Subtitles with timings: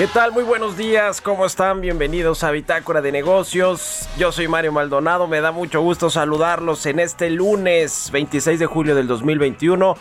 [0.00, 0.32] ¿Qué tal?
[0.32, 1.82] Muy buenos días, ¿cómo están?
[1.82, 4.08] Bienvenidos a Bitácora de Negocios.
[4.16, 8.94] Yo soy Mario Maldonado, me da mucho gusto saludarlos en este lunes 26 de julio
[8.94, 9.98] del 2021.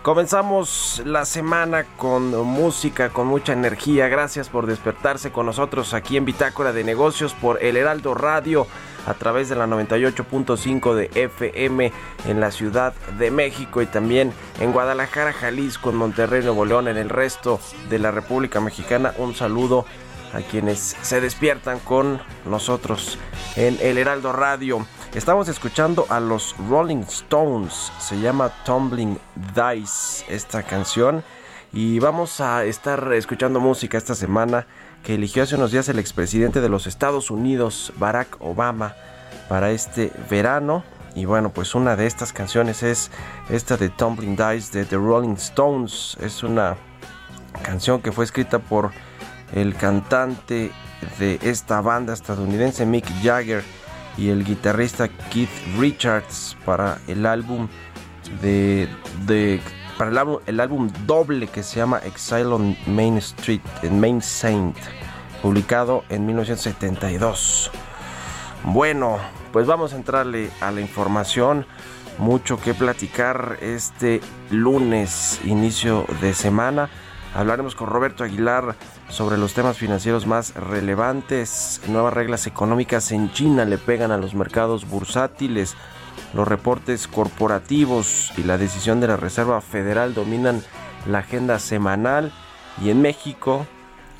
[0.00, 4.08] Comenzamos la semana con música, con mucha energía.
[4.08, 8.66] Gracias por despertarse con nosotros aquí en Bitácora de Negocios por El Heraldo Radio
[9.06, 11.92] a través de la 98.5 de FM
[12.26, 16.96] en la Ciudad de México y también en Guadalajara, Jalisco, en Monterrey, Nuevo León, en
[16.96, 19.14] el resto de la República Mexicana.
[19.18, 19.86] Un saludo
[20.32, 23.18] a quienes se despiertan con nosotros
[23.54, 24.84] en el Heraldo Radio.
[25.14, 29.18] Estamos escuchando a los Rolling Stones, se llama Tumbling
[29.54, 31.24] Dice esta canción
[31.72, 34.66] y vamos a estar escuchando música esta semana
[35.06, 38.96] que eligió hace unos días el expresidente de los Estados Unidos, Barack Obama,
[39.48, 40.82] para este verano.
[41.14, 43.12] Y bueno, pues una de estas canciones es
[43.48, 46.18] esta de Tumbling Dice de The Rolling Stones.
[46.20, 46.76] Es una
[47.62, 48.90] canción que fue escrita por
[49.54, 50.72] el cantante
[51.20, 53.62] de esta banda estadounidense Mick Jagger
[54.18, 57.68] y el guitarrista Keith Richards para el álbum
[58.42, 58.88] de,
[59.98, 64.20] para el álbum, el álbum doble que se llama Exile on Main Street en Main
[64.20, 64.76] Saint
[65.42, 67.70] publicado en 1972.
[68.64, 69.18] Bueno,
[69.52, 71.66] pues vamos a entrarle a la información.
[72.18, 74.20] Mucho que platicar este
[74.50, 76.90] lunes, inicio de semana.
[77.34, 78.74] Hablaremos con Roberto Aguilar
[79.08, 81.80] sobre los temas financieros más relevantes.
[81.86, 85.76] Nuevas reglas económicas en China le pegan a los mercados bursátiles.
[86.34, 90.62] Los reportes corporativos y la decisión de la Reserva Federal dominan
[91.06, 92.32] la agenda semanal.
[92.82, 93.66] Y en México,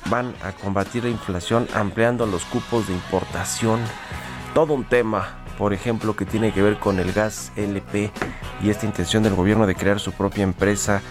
[0.09, 3.79] van a combatir la inflación ampliando los cupos de importación.
[4.53, 8.11] Todo un tema, por ejemplo, que tiene que ver con el gas LP
[8.61, 11.01] y esta intención del gobierno de crear su propia empresa,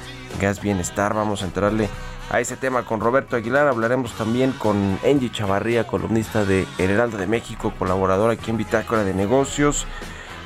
[0.40, 1.14] Gas Bienestar.
[1.14, 1.88] Vamos a entrarle
[2.30, 3.68] a ese tema con Roberto Aguilar.
[3.68, 9.04] Hablaremos también con Angie Chavarría, columnista de El Heraldo de México, colaboradora aquí en Bitácora
[9.04, 9.86] de Negocios.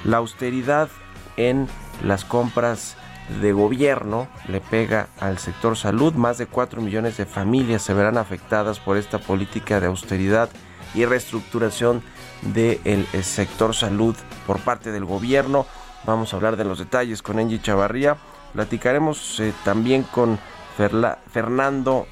[0.05, 0.89] La austeridad
[1.37, 1.69] en
[2.03, 2.97] las compras
[3.41, 6.15] de gobierno le pega al sector salud.
[6.15, 10.51] Más de 4 millones de familias se verán afectadas por esta política de austeridad
[10.95, 12.03] y reestructuración
[12.43, 14.17] del sector salud
[14.47, 15.67] por parte del gobierno.
[16.05, 18.17] Vamos a hablar de los detalles con Angie Chavarría.
[18.53, 20.39] Platicaremos eh, también con
[20.77, 22.07] Fernando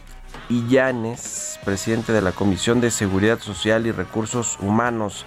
[0.50, 5.24] Illanes, presidente de la Comisión de Seguridad Social y Recursos Humanos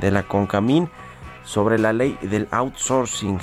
[0.00, 0.90] de la CONCAMIN,
[1.50, 3.40] sobre la ley del outsourcing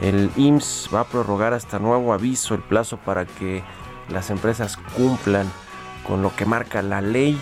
[0.00, 3.62] el IMSS va a prorrogar hasta nuevo aviso el plazo para que
[4.08, 5.46] las empresas cumplan
[6.06, 7.38] con lo que marca la ley.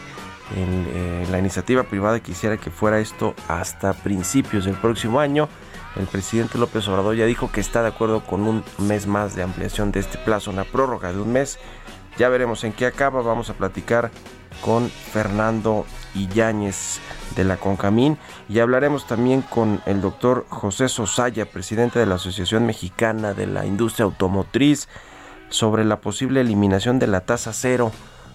[0.57, 5.49] Eh, la iniciativa privada quisiera que fuera esto hasta principios del próximo año.
[5.95, 9.45] El presidente López Obrador ya dijo que está de acuerdo con un mes más de
[9.45, 11.61] ampliación de este plazo, una prórroga de un mes.
[12.19, 13.23] Ya veremos en qué acaba.
[13.23, 14.11] Vamos a platicar
[14.61, 17.01] con Fernando Yáñez
[17.37, 18.19] de la Concamín.
[18.49, 23.67] Y hablaremos también con el doctor José Sosaya, presidente de la Asociación Mexicana de la
[23.67, 24.89] Industria Automotriz,
[25.51, 27.93] sobre la posible eliminación de la tasa cero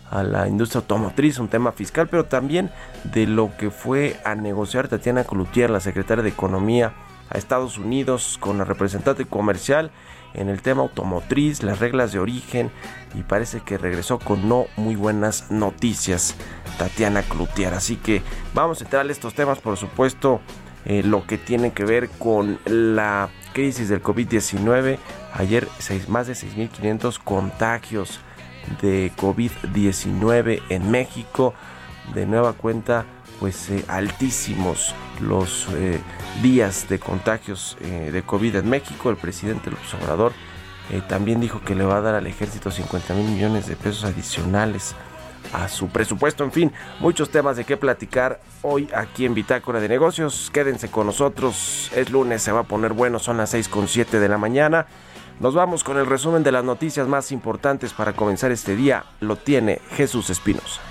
[0.10, 2.72] a la industria automotriz, un tema fiscal, pero también
[3.04, 6.94] de lo que fue a negociar Tatiana Cloutier, la secretaria de Economía,
[7.30, 9.92] a Estados Unidos con la representante comercial
[10.34, 12.72] en el tema automotriz, las reglas de origen
[13.16, 16.36] y parece que regresó con no muy buenas noticias
[16.78, 17.74] Tatiana Cloutier.
[17.74, 18.22] Así que
[18.54, 20.42] vamos a entrar a estos temas, por supuesto,
[20.86, 24.98] eh, lo que tiene que ver con la crisis del COVID-19.
[25.34, 28.20] Ayer seis, más de 6.500 contagios
[28.82, 31.54] de COVID-19 en México.
[32.14, 33.06] De nueva cuenta,
[33.40, 36.00] pues eh, altísimos los eh,
[36.42, 39.10] días de contagios de COVID en México.
[39.10, 40.34] El presidente López Obrador
[41.08, 44.96] también dijo que le va a dar al ejército 50 mil millones de pesos adicionales
[45.52, 46.44] a su presupuesto.
[46.44, 50.50] En fin, muchos temas de qué platicar hoy aquí en Bitácora de Negocios.
[50.54, 51.92] Quédense con nosotros.
[51.96, 54.88] Es lunes, se va a poner bueno, son las 6 con 7 de la mañana.
[55.40, 59.06] Nos vamos con el resumen de las noticias más importantes para comenzar este día.
[59.20, 60.82] Lo tiene Jesús Espinosa.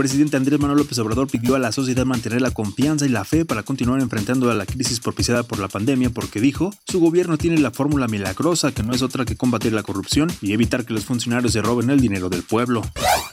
[0.00, 3.44] Presidente Andrés Manuel López Obrador pidió a la sociedad mantener la confianza y la fe
[3.44, 7.58] para continuar enfrentando a la crisis propiciada por la pandemia porque dijo, su gobierno tiene
[7.58, 11.04] la fórmula milagrosa que no es otra que combatir la corrupción y evitar que los
[11.04, 12.80] funcionarios se roben el dinero del pueblo.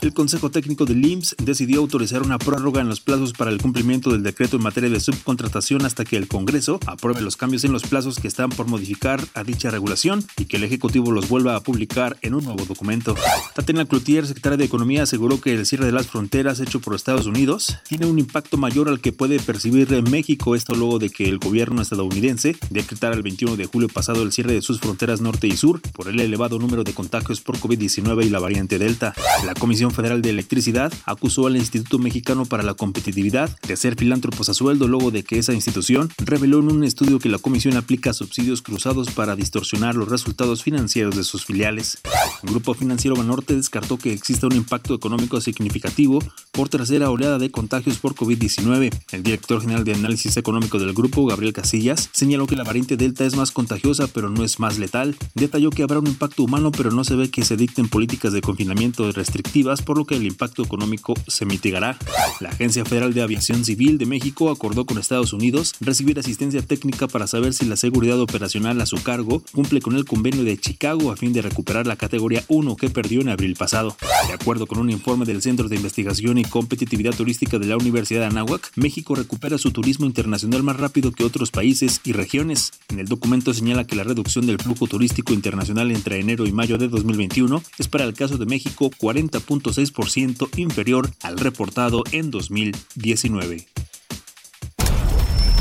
[0.02, 4.12] El Consejo Técnico del IMSS decidió autorizar una prórroga en los plazos para el cumplimiento
[4.12, 7.84] del decreto en materia de subcontratación hasta que el Congreso apruebe los cambios en los
[7.84, 11.60] plazos que están por modificar a dicha regulación y que el Ejecutivo los vuelva a
[11.60, 13.14] publicar en un nuevo documento.
[13.54, 17.26] Tatiana Cloutier, secretaria de Economía, aseguró que el cierre de las fronteras hecho por Estados
[17.26, 21.38] Unidos tiene un impacto mayor al que puede percibir México, esto luego de que el
[21.38, 25.56] gobierno estadounidense decretara el 21 de julio pasado el cierre de sus fronteras norte y
[25.56, 29.14] sur por el elevado número de contagios por COVID-19 y la variante Delta.
[29.44, 34.48] La Comisión Federal de Electricidad acusó al Instituto Mexicano para la Competitividad de ser filántropos
[34.48, 38.12] a sueldo luego de que esa institución reveló en un estudio que la comisión aplica
[38.12, 41.98] subsidios cruzados para distorsionar los resultados financieros de sus filiales.
[42.42, 46.20] El Grupo Financiero Banorte descartó que exista un impacto económico significativo
[46.52, 48.90] por tercera oleada de contagios por COVID-19.
[49.12, 53.24] El director general de análisis económico del grupo, Gabriel Casillas, señaló que la variante Delta
[53.24, 55.16] es más contagiosa pero no es más letal.
[55.34, 58.40] Detalló que habrá un impacto humano pero no se ve que se dicten políticas de
[58.40, 61.98] confinamiento restrictivas por lo que el impacto económico se mitigará.
[62.40, 67.08] La Agencia Federal de Aviación Civil de México acordó con Estados Unidos recibir asistencia técnica
[67.08, 71.12] para saber si la seguridad operacional a su cargo cumple con el convenio de Chicago
[71.12, 73.96] a fin de recuperar la categoría 1 que perdió en abril pasado.
[74.26, 78.20] De acuerdo con un informe del Centro de Investigación y Competitividad Turística de la Universidad
[78.20, 82.72] de Anáhuac, México recupera su turismo internacional más rápido que otros países y regiones.
[82.88, 86.78] En el documento señala que la reducción del flujo turístico internacional entre enero y mayo
[86.78, 93.66] de 2021 es para el caso de México 40.6% inferior al reportado en 2019.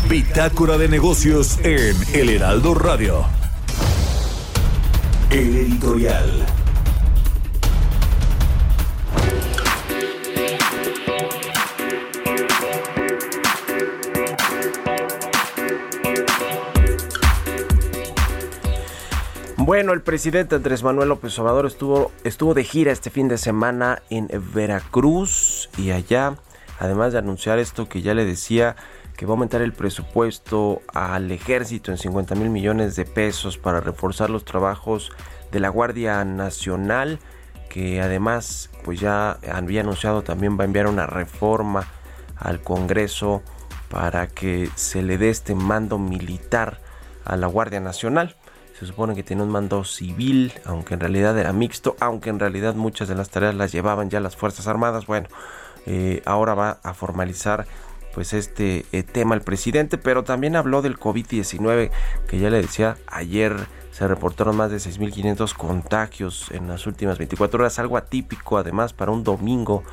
[0.10, 3.26] Bitácora de negocios en El Heraldo Radio.
[5.30, 6.67] El editorial.
[19.68, 24.02] Bueno, el presidente Andrés Manuel López Obrador estuvo, estuvo de gira este fin de semana
[24.10, 26.38] en Veracruz y allá,
[26.80, 28.78] además de anunciar esto que ya le decía,
[29.18, 33.82] que va a aumentar el presupuesto al ejército en 50 mil millones de pesos para
[33.82, 35.12] reforzar los trabajos
[35.52, 37.20] de la Guardia Nacional,
[37.70, 41.86] que además pues ya había anunciado también va a enviar una reforma
[42.38, 43.44] al Congreso
[43.90, 46.80] para que se le dé este mando militar
[47.26, 48.38] a la Guardia Nacional.
[48.80, 52.76] Se supone que tiene un mando civil, aunque en realidad era mixto, aunque en realidad
[52.76, 55.08] muchas de las tareas las llevaban ya las Fuerzas Armadas.
[55.08, 55.28] Bueno,
[55.88, 57.66] eh, ahora va a formalizar
[58.14, 61.92] pues este eh, tema el presidente, pero también habló del COVID-19,
[62.28, 63.56] que ya le decía, ayer
[63.92, 69.12] se reportaron más de 6.500 contagios en las últimas 24 horas, algo atípico además para
[69.12, 69.84] un domingo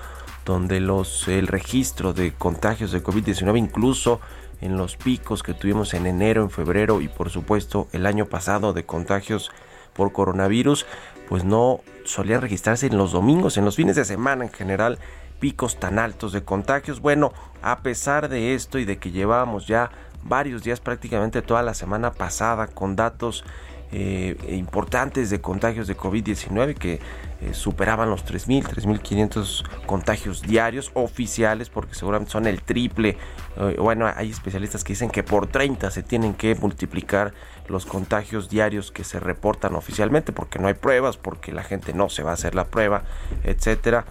[0.45, 4.21] donde los el registro de contagios de COVID-19 incluso
[4.61, 8.73] en los picos que tuvimos en enero, en febrero y por supuesto el año pasado
[8.73, 9.51] de contagios
[9.95, 10.87] por coronavirus,
[11.29, 14.99] pues no solían registrarse en los domingos, en los fines de semana en general
[15.41, 17.01] picos tan altos de contagios.
[17.01, 17.33] Bueno,
[17.63, 19.91] a pesar de esto y de que llevábamos ya
[20.23, 23.45] varios días, prácticamente toda la semana pasada, con datos
[23.93, 27.01] eh, importantes de contagios de COVID-19 que
[27.45, 33.17] eh, superaban los 3.000, 3.500 contagios diarios oficiales, porque seguramente son el triple.
[33.57, 37.35] Eh, bueno, hay especialistas que dicen que por 30 se tienen que multiplicar
[37.69, 42.09] los contagios diarios que se reportan oficialmente, porque no hay pruebas, porque la gente no
[42.09, 43.05] se va a hacer la prueba,
[43.43, 44.05] etcétera.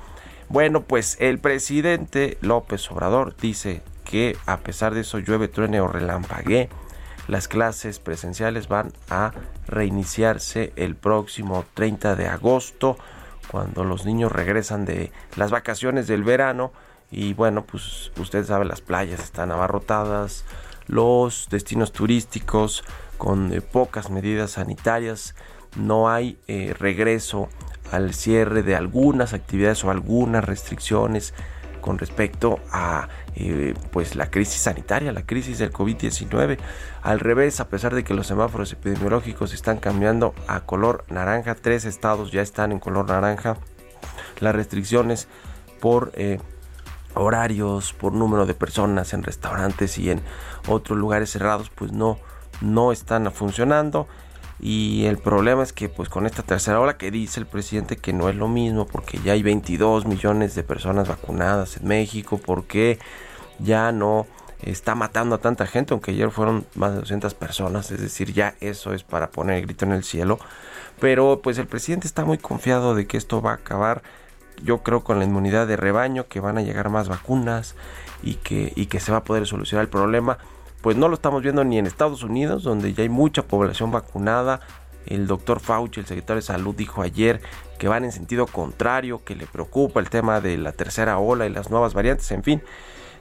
[0.50, 5.88] Bueno, pues el presidente López Obrador dice que a pesar de eso llueve, truene o
[5.88, 6.70] relampaguee
[7.28, 9.32] las clases presenciales van a
[9.68, 12.98] reiniciarse el próximo 30 de agosto,
[13.54, 16.74] cuando los niños regresan de las vacaciones del verano.
[17.12, 20.44] Y bueno, pues usted sabe, las playas están abarrotadas,
[20.88, 22.84] los destinos turísticos
[23.20, 25.36] con eh, pocas medidas sanitarias,
[25.76, 27.48] no hay eh, regreso
[27.92, 31.36] al cierre de algunas actividades o algunas restricciones
[31.84, 36.58] con respecto a eh, pues la crisis sanitaria, la crisis del COVID-19.
[37.02, 41.84] Al revés, a pesar de que los semáforos epidemiológicos están cambiando a color naranja, tres
[41.84, 43.58] estados ya están en color naranja.
[44.40, 45.28] Las restricciones
[45.82, 46.40] por eh,
[47.16, 50.22] horarios, por número de personas en restaurantes y en
[50.70, 52.18] otros lugares cerrados, pues no,
[52.62, 54.08] no están funcionando.
[54.66, 58.14] Y el problema es que pues con esta tercera ola que dice el presidente que
[58.14, 62.98] no es lo mismo porque ya hay 22 millones de personas vacunadas en México, porque
[63.60, 64.26] ya no
[64.62, 68.56] está matando a tanta gente, aunque ayer fueron más de 200 personas, es decir, ya
[68.62, 70.40] eso es para poner el grito en el cielo.
[70.98, 74.02] Pero pues el presidente está muy confiado de que esto va a acabar,
[74.64, 77.76] yo creo, con la inmunidad de rebaño, que van a llegar más vacunas
[78.22, 80.38] y que, y que se va a poder solucionar el problema
[80.84, 84.60] pues no lo estamos viendo ni en Estados Unidos, donde ya hay mucha población vacunada.
[85.06, 87.40] El doctor Fauci, el secretario de Salud, dijo ayer
[87.80, 91.52] que van en sentido contrario, que le preocupa el tema de la tercera ola y
[91.52, 92.30] las nuevas variantes.
[92.34, 92.62] En fin,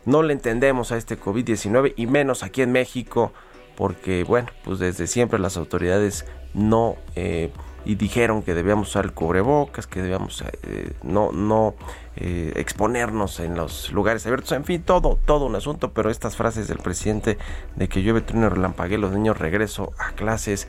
[0.05, 3.33] no le entendemos a este COVID-19 y menos aquí en México,
[3.77, 6.97] porque bueno, pues desde siempre las autoridades no...
[7.15, 7.53] Eh,
[7.85, 11.75] y dijeron que debíamos usar el cubrebocas, que debíamos eh, no, no
[12.17, 16.69] eh, exponernos en los lugares abiertos, en fin, todo, todo un asunto, pero estas frases
[16.69, 17.39] del presidente
[17.77, 20.69] de que llueve, trueno, relampagué, los niños regreso a clases,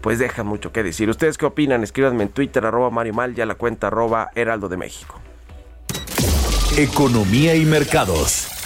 [0.00, 1.08] pues dejan mucho que decir.
[1.08, 1.82] ¿Ustedes qué opinan?
[1.82, 5.18] Escríbanme en Twitter, arroba Mario Mal, ya la cuenta arroba Heraldo de México.
[6.76, 8.57] Economía y mercados.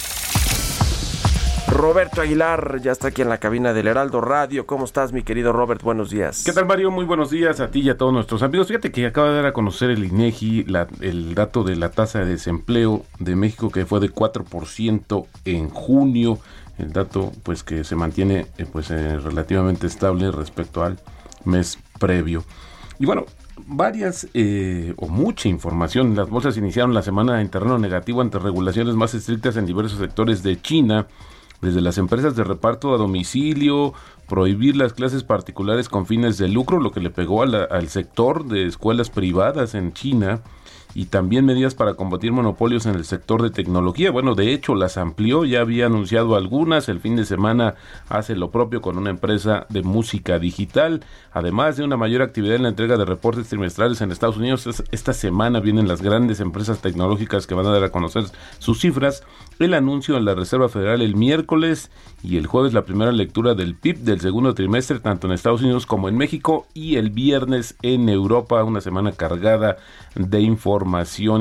[1.73, 4.67] Roberto Aguilar ya está aquí en la cabina del Heraldo Radio.
[4.67, 5.81] ¿Cómo estás, mi querido Robert?
[5.81, 6.43] Buenos días.
[6.45, 6.91] ¿Qué tal, Mario?
[6.91, 8.67] Muy buenos días a ti y a todos nuestros amigos.
[8.67, 10.67] Fíjate que acaba de dar a conocer el INEGI
[11.01, 16.37] el dato de la tasa de desempleo de México que fue de 4% en junio.
[16.77, 20.99] El dato, pues, que se mantiene, eh, pues, eh, relativamente estable respecto al
[21.43, 22.43] mes previo.
[22.99, 23.25] Y bueno,
[23.65, 26.15] varias eh, o mucha información.
[26.15, 30.43] Las bolsas iniciaron la semana en terreno negativo ante regulaciones más estrictas en diversos sectores
[30.43, 31.07] de China
[31.63, 33.93] desde las empresas de reparto a domicilio,
[34.27, 38.67] prohibir las clases particulares con fines de lucro, lo que le pegó al sector de
[38.67, 40.41] escuelas privadas en China,
[40.95, 44.11] y también medidas para combatir monopolios en el sector de tecnología.
[44.11, 47.75] Bueno, de hecho las amplió, ya había anunciado algunas, el fin de semana
[48.09, 52.63] hace lo propio con una empresa de música digital, además de una mayor actividad en
[52.63, 54.83] la entrega de reportes trimestrales en Estados Unidos.
[54.91, 58.25] Esta semana vienen las grandes empresas tecnológicas que van a dar a conocer
[58.59, 59.23] sus cifras,
[59.59, 61.91] el anuncio en la Reserva Federal el miércoles
[62.23, 65.85] y el jueves la primera lectura del PIB del segundo trimestre tanto en Estados Unidos
[65.85, 69.77] como en México y el viernes en Europa, una semana cargada
[70.15, 70.82] de información.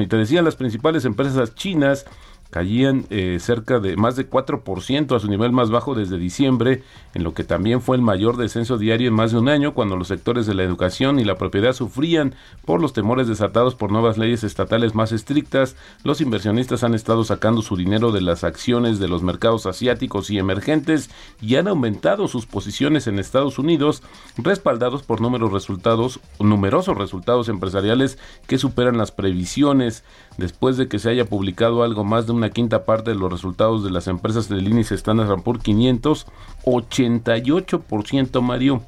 [0.02, 2.06] Y te decía, las principales empresas chinas
[2.52, 6.82] caían eh, cerca de más de 4% a su nivel más bajo desde diciembre,
[7.14, 9.96] en lo que también fue el mayor descenso diario en más de un año, cuando
[9.96, 12.34] los sectores de la educación y la propiedad sufrían
[12.66, 15.76] por los temores desatados por nuevas leyes estatales más estrictas.
[16.04, 20.38] Los inversionistas han estado sacando su dinero de las acciones de los mercados asiáticos y
[20.38, 21.08] emergentes
[21.40, 24.02] y han aumentado sus posiciones en Estados Unidos,
[24.36, 30.04] respaldados por números resultados, numerosos resultados empresariales que superan las previsiones
[30.36, 33.84] después de que se haya publicado algo más de una quinta parte de los resultados
[33.84, 36.26] de las empresas del índice Standard Poor's 500,
[36.64, 38.82] 88% Mario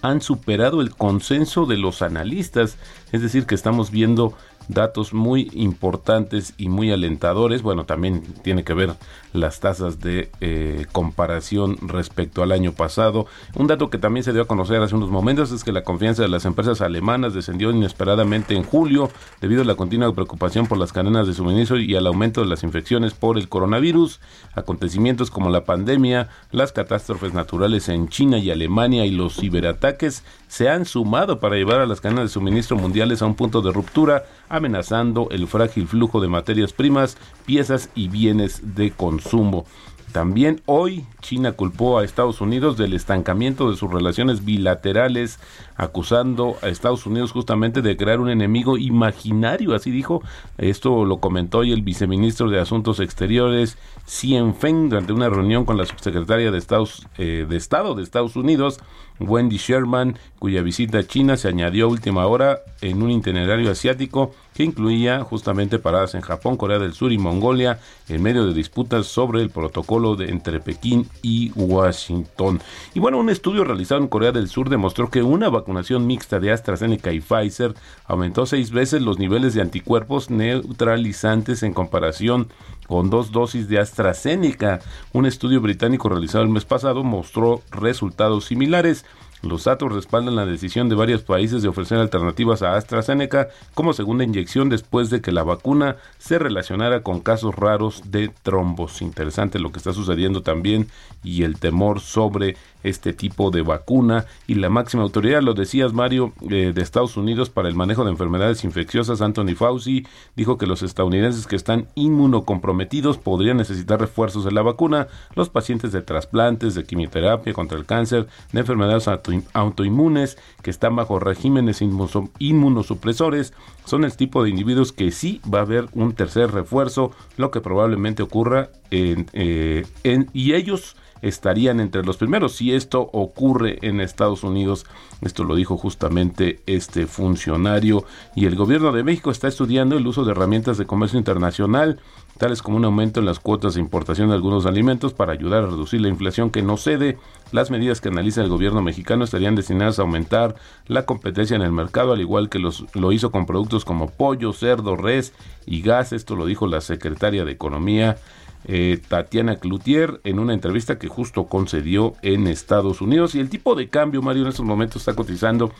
[0.00, 2.76] han superado el consenso de los analistas,
[3.10, 4.34] es decir, que estamos viendo
[4.68, 7.62] datos muy importantes y muy alentadores.
[7.62, 8.94] Bueno, también tiene que ver
[9.32, 13.26] las tasas de eh, comparación respecto al año pasado.
[13.54, 16.22] Un dato que también se dio a conocer hace unos momentos es que la confianza
[16.22, 19.10] de las empresas alemanas descendió inesperadamente en julio
[19.40, 22.62] debido a la continua preocupación por las cadenas de suministro y al aumento de las
[22.62, 24.20] infecciones por el coronavirus.
[24.54, 30.68] Acontecimientos como la pandemia, las catástrofes naturales en China y Alemania y los ciberataques se
[30.68, 34.24] han sumado para llevar a las cadenas de suministro mundiales a un punto de ruptura
[34.48, 39.66] amenazando el frágil flujo de materias primas, piezas y bienes de consumo.
[40.12, 45.40] También hoy China culpó a Estados Unidos del estancamiento de sus relaciones bilaterales,
[45.74, 50.22] acusando a Estados Unidos justamente de crear un enemigo imaginario, así dijo.
[50.58, 55.78] Esto lo comentó hoy el viceministro de Asuntos Exteriores, Xian Feng, durante una reunión con
[55.78, 58.80] la subsecretaria de, Estados, eh, de Estado de Estados Unidos,
[59.18, 64.34] Wendy Sherman, cuya visita a China se añadió a última hora en un itinerario asiático
[64.54, 67.78] que incluía justamente paradas en Japón, Corea del Sur y Mongolia
[68.08, 72.60] en medio de disputas sobre el protocolo de, entre Pekín y Washington.
[72.94, 76.52] Y bueno, un estudio realizado en Corea del Sur demostró que una vacunación mixta de
[76.52, 77.74] AstraZeneca y Pfizer
[78.06, 82.48] aumentó seis veces los niveles de anticuerpos neutralizantes en comparación
[82.86, 84.80] con dos dosis de AstraZeneca.
[85.12, 89.04] Un estudio británico realizado el mes pasado mostró resultados similares.
[89.42, 94.22] Los datos respaldan la decisión de varios países de ofrecer alternativas a AstraZeneca como segunda
[94.22, 99.02] inyección después de que la vacuna se relacionara con casos raros de trombos.
[99.02, 100.86] Interesante lo que está sucediendo también
[101.24, 106.32] y el temor sobre este tipo de vacuna y la máxima autoridad, lo decías Mario,
[106.50, 110.82] eh, de Estados Unidos para el manejo de enfermedades infecciosas, Anthony Fauci, dijo que los
[110.82, 116.84] estadounidenses que están inmunocomprometidos podrían necesitar refuerzos de la vacuna, los pacientes de trasplantes, de
[116.84, 119.08] quimioterapia contra el cáncer, de enfermedades
[119.52, 123.52] autoinmunes que están bajo regímenes inmunosupresores,
[123.84, 127.60] son el tipo de individuos que sí va a haber un tercer refuerzo, lo que
[127.60, 132.52] probablemente ocurra en, eh, en y ellos estarían entre los primeros.
[132.52, 134.84] Si esto ocurre en Estados Unidos,
[135.22, 140.24] esto lo dijo justamente este funcionario, y el gobierno de México está estudiando el uso
[140.24, 142.00] de herramientas de comercio internacional,
[142.38, 145.66] tales como un aumento en las cuotas de importación de algunos alimentos para ayudar a
[145.68, 147.18] reducir la inflación que no cede.
[147.52, 150.56] Las medidas que analiza el gobierno mexicano estarían destinadas a aumentar
[150.88, 154.52] la competencia en el mercado, al igual que los, lo hizo con productos como pollo,
[154.52, 155.34] cerdo, res
[155.66, 156.12] y gas.
[156.12, 158.16] Esto lo dijo la secretaria de Economía
[158.64, 163.34] eh, Tatiana Cloutier en una entrevista que justo concedió en Estados Unidos.
[163.34, 165.72] Y el tipo de cambio, Mario, en estos momentos está cotizando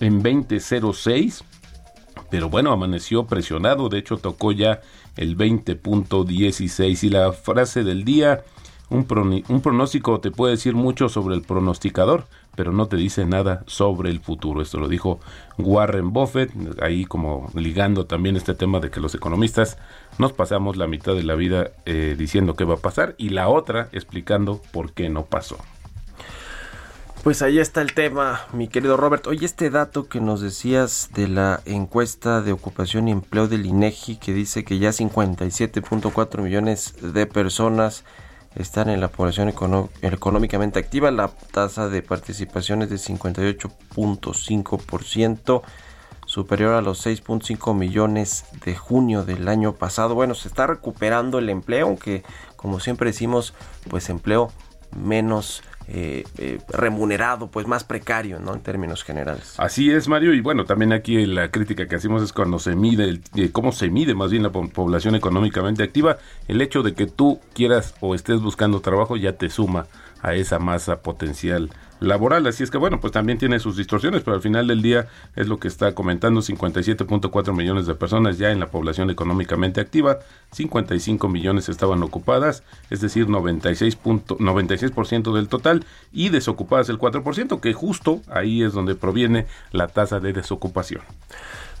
[0.00, 1.42] en 20.06.
[2.30, 4.80] Pero bueno, amaneció presionado, de hecho tocó ya
[5.16, 8.44] el 20.16 y la frase del día,
[8.88, 9.06] un,
[9.48, 12.26] un pronóstico te puede decir mucho sobre el pronosticador,
[12.56, 14.62] pero no te dice nada sobre el futuro.
[14.62, 15.20] Esto lo dijo
[15.58, 19.78] Warren Buffett, ahí como ligando también este tema de que los economistas
[20.18, 23.48] nos pasamos la mitad de la vida eh, diciendo qué va a pasar y la
[23.48, 25.58] otra explicando por qué no pasó.
[27.22, 29.26] Pues ahí está el tema, mi querido Robert.
[29.26, 34.16] Oye, este dato que nos decías de la encuesta de ocupación y empleo del INEGI
[34.16, 38.04] que dice que ya 57.4 millones de personas
[38.56, 39.52] están en la población
[40.02, 41.10] económicamente activa.
[41.10, 45.62] La tasa de participación es de 58.5%,
[46.26, 50.14] superior a los 6.5 millones de junio del año pasado.
[50.14, 52.24] Bueno, se está recuperando el empleo, aunque
[52.56, 53.54] como siempre decimos,
[53.88, 54.52] pues empleo
[54.96, 58.54] menos eh, eh, remunerado, pues más precario, ¿no?
[58.54, 59.54] En términos generales.
[59.58, 63.08] Así es, Mario, y bueno, también aquí la crítica que hacemos es cuando se mide,
[63.08, 67.06] el, eh, cómo se mide más bien la población económicamente activa, el hecho de que
[67.06, 69.88] tú quieras o estés buscando trabajo ya te suma
[70.22, 71.70] a esa masa potencial
[72.00, 72.46] laboral.
[72.46, 75.46] Así es que bueno, pues también tiene sus distorsiones, pero al final del día es
[75.46, 80.18] lo que está comentando, 57.4 millones de personas ya en la población económicamente activa,
[80.52, 87.72] 55 millones estaban ocupadas, es decir, 96, 96% del total y desocupadas el 4%, que
[87.72, 91.02] justo ahí es donde proviene la tasa de desocupación.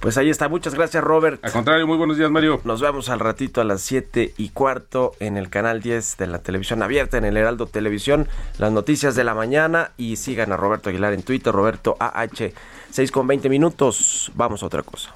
[0.00, 1.44] Pues ahí está, muchas gracias Robert.
[1.44, 2.60] Al contrario, muy buenos días Mario.
[2.64, 6.38] Nos vemos al ratito a las 7 y cuarto en el canal 10 de la
[6.38, 10.88] televisión abierta, en el Heraldo Televisión, las noticias de la mañana y sigan a Roberto
[10.88, 12.52] Aguilar en Twitter, Roberto AH,
[12.90, 14.32] 6 con 20 minutos.
[14.34, 15.14] Vamos a otra cosa.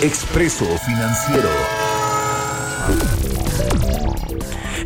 [0.00, 1.48] Expreso Financiero.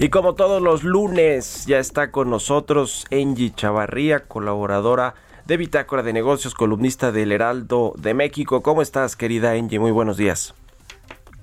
[0.00, 5.14] Y como todos los lunes, ya está con nosotros Angie Chavarría, colaboradora
[5.46, 8.62] de Bitácora de Negocios, columnista del Heraldo de México.
[8.62, 9.78] ¿Cómo estás, querida Angie?
[9.78, 10.54] Muy buenos días.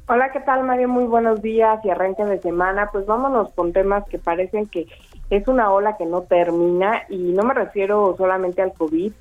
[0.08, 0.90] Hola, ¿qué tal, Mario?
[0.90, 2.90] Muy buenos días y arranque de semana.
[2.92, 4.88] Pues vámonos con temas que parecen que
[5.30, 9.12] es una ola que no termina y no me refiero solamente al COVID.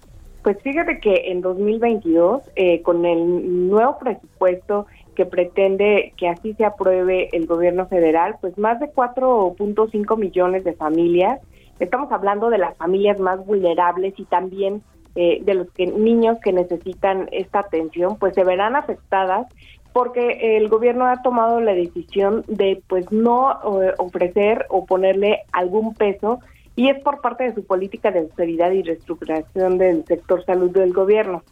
[0.42, 6.64] Pues fíjate que en 2022, eh, con el nuevo presupuesto que pretende que así se
[6.64, 11.40] apruebe el gobierno federal, pues más de 4.5 millones de familias
[11.80, 14.82] Estamos hablando de las familias más vulnerables y también
[15.16, 19.48] eh, de los que, niños que necesitan esta atención, pues se verán afectadas
[19.92, 23.58] porque el gobierno ha tomado la decisión de pues no
[23.98, 26.38] ofrecer o ponerle algún peso
[26.76, 30.92] y es por parte de su política de austeridad y reestructuración del sector salud del
[30.92, 31.42] gobierno.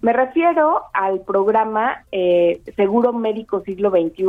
[0.00, 4.24] Me refiero al programa eh, Seguro Médico Siglo XXI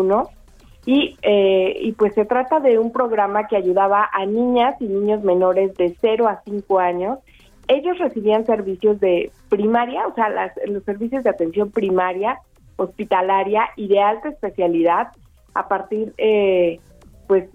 [0.85, 5.23] y, eh, y pues se trata de un programa que ayudaba a niñas y niños
[5.23, 7.19] menores de 0 a 5 años.
[7.67, 10.29] Ellos recibían servicios de primaria, o sea,
[10.67, 12.39] los servicios de atención primaria,
[12.75, 15.09] hospitalaria y de alta especialidad
[15.53, 16.79] a partir, eh,
[17.27, 17.45] pues,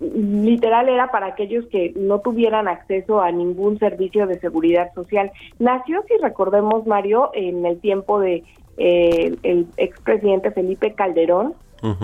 [0.00, 5.32] literal era para aquellos que no tuvieran acceso a ningún servicio de seguridad social.
[5.58, 8.44] Nació, si recordemos, Mario, en el tiempo de
[8.76, 11.54] eh, el expresidente Felipe Calderón,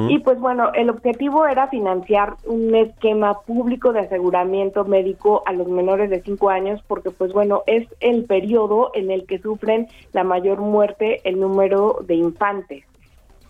[0.09, 5.69] y pues bueno, el objetivo era financiar un esquema público de aseguramiento médico a los
[5.69, 10.25] menores de 5 años porque pues bueno, es el periodo en el que sufren la
[10.25, 12.85] mayor muerte el número de infantes.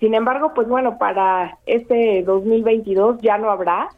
[0.01, 3.89] Sin embargo, pues bueno, para este 2022 ya no habrá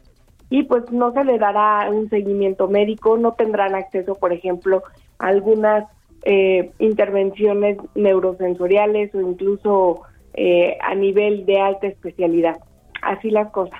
[0.50, 4.84] y pues no se le dará un seguimiento médico, no tendrán acceso, por ejemplo,
[5.18, 5.84] a algunas
[6.22, 10.02] eh, intervenciones neurosensoriales o incluso
[10.42, 12.60] eh, a nivel de alta especialidad.
[13.02, 13.78] Así las cosas.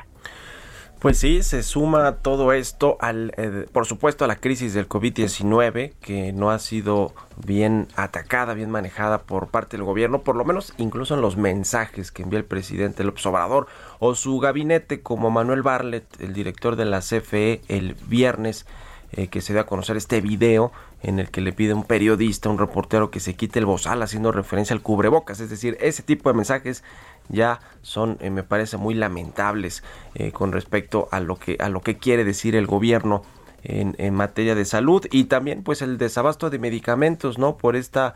[0.99, 5.95] Pues sí, se suma todo esto al, eh, por supuesto, a la crisis del COVID-19
[6.03, 10.75] que no ha sido bien atacada, bien manejada por parte del gobierno, por lo menos
[10.77, 13.67] incluso en los mensajes que envía el presidente López Obrador
[13.99, 18.67] o su gabinete, como Manuel Barlet, el director de la CFE, el viernes
[19.13, 22.49] eh, que se dio a conocer este video en el que le pide un periodista,
[22.49, 25.41] un reportero que se quite el bozal haciendo referencia al cubrebocas.
[25.41, 26.85] Es decir, ese tipo de mensajes
[27.29, 29.83] ya son, eh, me parece, muy lamentables
[30.15, 33.23] eh, con respecto a lo que a lo que quiere decir el gobierno
[33.63, 37.57] en, en, materia de salud y también pues el desabasto de medicamentos, ¿no?
[37.57, 38.15] Por esta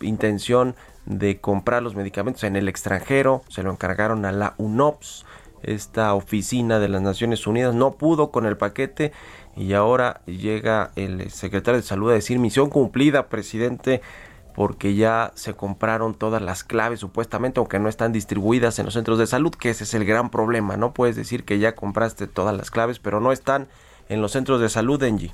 [0.00, 0.76] intención
[1.08, 5.24] de comprar los medicamentos en el extranjero, se lo encargaron a la UNOPS,
[5.62, 9.12] esta oficina de las Naciones Unidas, no pudo con el paquete
[9.56, 14.00] y ahora llega el secretario de salud a decir misión cumplida, presidente,
[14.54, 19.18] porque ya se compraron todas las claves supuestamente, aunque no están distribuidas en los centros
[19.18, 22.56] de salud, que ese es el gran problema, no puedes decir que ya compraste todas
[22.56, 23.68] las claves, pero no están
[24.08, 25.32] en los centros de salud, Engie.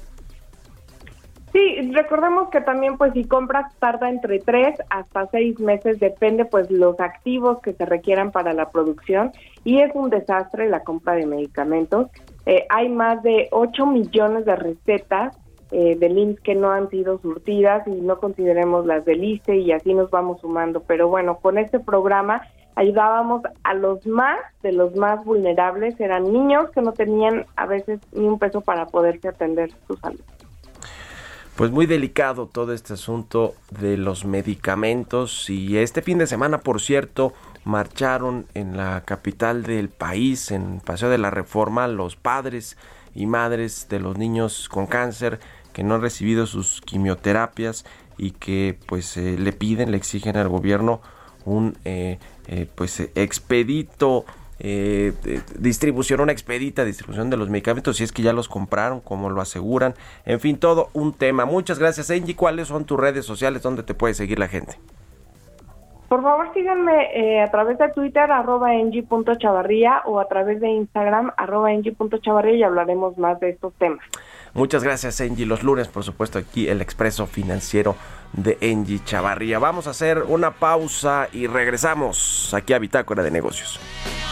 [1.55, 6.69] Sí, recordemos que también pues si compras tarda entre tres hasta seis meses, depende pues
[6.69, 9.31] los activos que se requieran para la producción
[9.63, 12.09] y es un desastre la compra de medicamentos.
[12.45, 15.39] Eh, hay más de 8 millones de recetas
[15.71, 19.71] eh, de LIMS que no han sido surtidas y no consideremos las del ISTE y
[19.71, 20.81] así nos vamos sumando.
[20.81, 22.43] Pero bueno, con este programa
[22.75, 28.01] ayudábamos a los más de los más vulnerables, eran niños que no tenían a veces
[28.13, 30.21] ni un peso para poderse atender su salud.
[31.57, 35.49] Pues muy delicado todo este asunto de los medicamentos.
[35.49, 37.33] Y este fin de semana, por cierto,
[37.65, 42.77] marcharon en la capital del país, en Paseo de la Reforma, los padres
[43.15, 45.39] y madres de los niños con cáncer
[45.73, 47.85] que no han recibido sus quimioterapias
[48.19, 51.03] y que pues eh, le piden, le exigen al gobierno
[51.45, 54.25] un eh, eh, pues expedito
[55.59, 59.41] distribución, una expedita distribución de los medicamentos, si es que ya los compraron, como lo
[59.41, 59.95] aseguran.
[60.25, 61.45] En fin, todo un tema.
[61.45, 62.35] Muchas gracias, Angie.
[62.35, 64.79] ¿Cuáles son tus redes sociales donde te puede seguir la gente?
[66.09, 68.71] Por favor, síganme eh, a través de Twitter, arroba
[69.37, 71.71] chavarría o a través de Instagram, arroba
[72.23, 74.05] chavarría y hablaremos más de estos temas.
[74.53, 75.45] Muchas gracias, Engie.
[75.45, 77.97] Los lunes, por supuesto, aquí el expreso financiero
[78.33, 79.59] de Engie Chavarría.
[79.59, 83.81] Vamos a hacer una pausa y regresamos aquí a Bitácora de Negocios.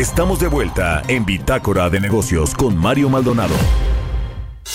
[0.00, 3.52] Estamos de vuelta en Bitácora de Negocios con Mario Maldonado.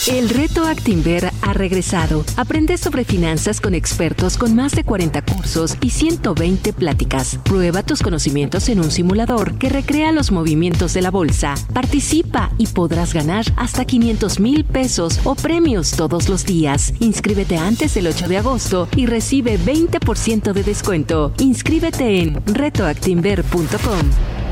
[0.06, 2.24] El reto Actinver ha regresado.
[2.38, 7.40] Aprende sobre finanzas con expertos con más de 40 cursos y 120 pláticas.
[7.44, 11.56] Prueba tus conocimientos en un simulador que recrea los movimientos de la bolsa.
[11.74, 16.94] Participa y podrás ganar hasta 500 mil pesos o premios todos los días.
[17.00, 21.34] Inscríbete antes del 8 de agosto y recibe 20% de descuento.
[21.40, 24.45] Inscríbete en retoactinver.com.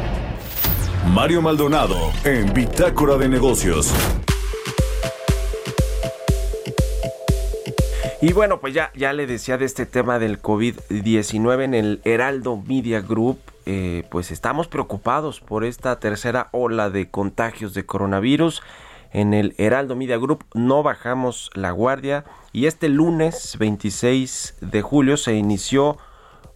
[1.12, 3.94] Mario Maldonado en Bitácora de Negocios.
[8.22, 12.58] Y bueno, pues ya, ya le decía de este tema del COVID-19 en el Heraldo
[12.58, 13.40] Media Group.
[13.66, 18.64] Eh, pues estamos preocupados por esta tercera ola de contagios de coronavirus.
[19.12, 25.18] En el Heraldo Media Group no bajamos la guardia y este lunes 26 de julio
[25.18, 25.98] se inició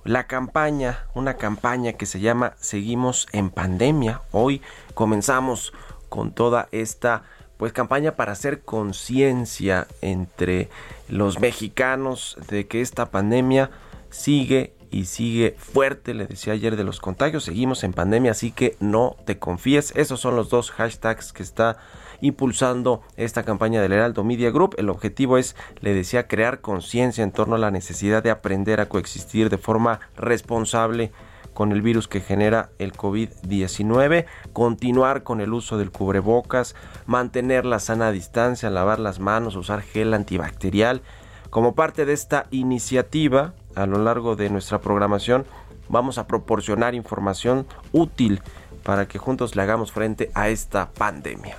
[0.08, 4.22] la campaña, una campaña que se llama Seguimos en Pandemia.
[4.32, 4.62] Hoy
[4.94, 5.74] comenzamos
[6.08, 7.24] con toda esta
[7.58, 10.70] pues campaña para hacer conciencia entre
[11.10, 13.70] los mexicanos de que esta pandemia
[14.10, 18.76] sigue y sigue fuerte, le decía ayer de los contagios, seguimos en pandemia, así que
[18.80, 19.94] no te confíes.
[19.96, 21.78] Esos son los dos hashtags que está
[22.22, 24.76] impulsando esta campaña del Heraldo Media Group.
[24.78, 28.90] El objetivo es, le decía, crear conciencia en torno a la necesidad de aprender a
[28.90, 31.12] coexistir de forma responsable
[31.54, 36.76] con el virus que genera el COVID-19, continuar con el uso del cubrebocas,
[37.08, 41.02] mantener la sana distancia, lavar las manos, usar gel antibacterial.
[41.50, 45.46] Como parte de esta iniciativa, a lo largo de nuestra programación,
[45.88, 48.42] vamos a proporcionar información útil
[48.84, 51.58] para que juntos le hagamos frente a esta pandemia.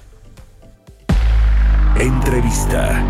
[1.96, 3.04] Entrevista.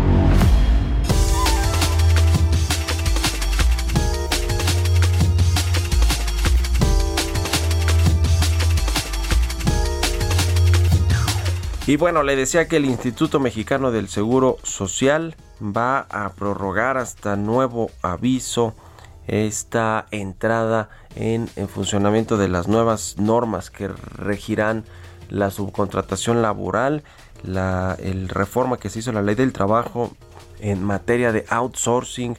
[11.87, 17.35] Y bueno, le decía que el Instituto Mexicano del Seguro Social va a prorrogar hasta
[17.35, 18.75] nuevo aviso
[19.29, 24.85] esta entrada en, funcionamiento de las nuevas normas que regirán
[25.29, 27.03] la subcontratación laboral,
[27.43, 27.95] la
[28.27, 30.11] reforma que se hizo la ley del trabajo
[30.59, 32.37] en materia de outsourcing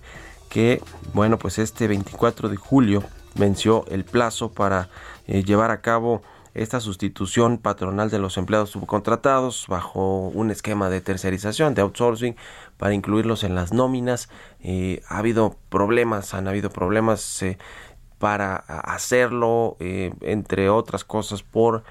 [0.50, 0.83] que
[1.14, 3.03] bueno pues este 24 de julio
[3.37, 4.90] venció el plazo para
[5.26, 6.22] eh, llevar a cabo
[6.54, 12.36] esta sustitución patronal de los empleados subcontratados bajo un esquema de tercerización, de outsourcing,
[12.76, 14.28] para incluirlos en las nóminas.
[14.60, 17.58] Eh, ha habido problemas, han habido problemas eh,
[18.18, 21.84] para hacerlo, eh, entre otras cosas, por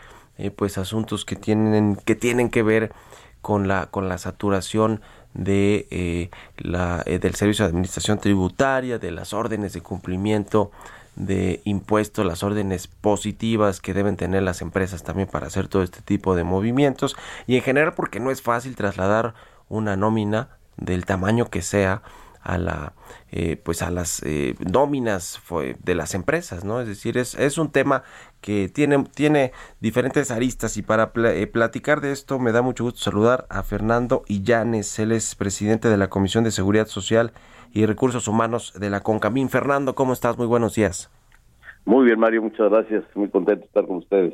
[0.56, 2.93] pues asuntos que tienen que tienen que ver
[3.41, 5.02] con la con la saturación
[5.34, 10.72] de la del servicio de administración tributaria, de las órdenes de cumplimiento
[11.19, 16.01] de impuestos, las órdenes positivas que deben tener las empresas también para hacer todo este
[16.01, 17.15] tipo de movimientos.
[17.45, 19.36] Y en general porque no es fácil trasladar
[19.67, 22.01] una nómina del tamaño que sea
[22.41, 22.93] a la
[23.32, 25.41] eh, pues a las eh, nóminas
[25.84, 28.03] de las empresas no es decir es, es un tema
[28.39, 30.77] que tiene tiene diferentes aristas.
[30.77, 34.97] Y para eh, platicar de esto me da mucho gusto saludar a Fernando Illanes.
[34.99, 37.34] Él es presidente de la Comisión de Seguridad Social
[37.73, 39.49] y Recursos Humanos de la CONCAMIN.
[39.49, 40.38] Fernando, ¿cómo estás?
[40.38, 41.10] Muy buenos días.
[41.86, 43.03] Muy bien, Mario, muchas gracias.
[43.15, 44.34] Muy contento de estar con ustedes.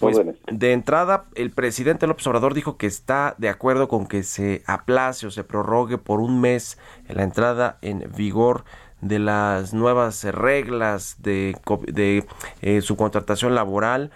[0.00, 0.18] Pues,
[0.50, 5.26] de entrada, el presidente López Obrador dijo que está de acuerdo con que se aplace
[5.26, 6.78] o se prorrogue por un mes
[7.08, 8.64] la entrada en vigor
[9.00, 11.56] de las nuevas reglas de,
[11.92, 12.24] de
[12.62, 14.10] eh, su contratación laboral.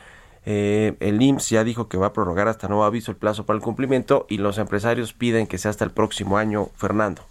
[0.44, 3.58] Eh, el IMSS ya dijo que va a prorrogar hasta nuevo aviso el plazo para
[3.58, 6.68] el cumplimiento y los empresarios piden que sea hasta el próximo año.
[6.74, 7.22] Fernando.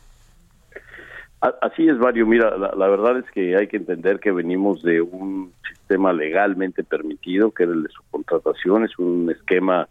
[1.41, 2.27] Así es, Mario.
[2.27, 7.49] Mira, la, verdad es que hay que entender que venimos de un sistema legalmente permitido,
[7.49, 8.85] que era el de su contratación.
[8.85, 9.89] Es un esquema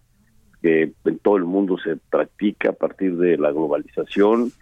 [0.62, 4.52] que en todo el mundo se practica a partir de la globalización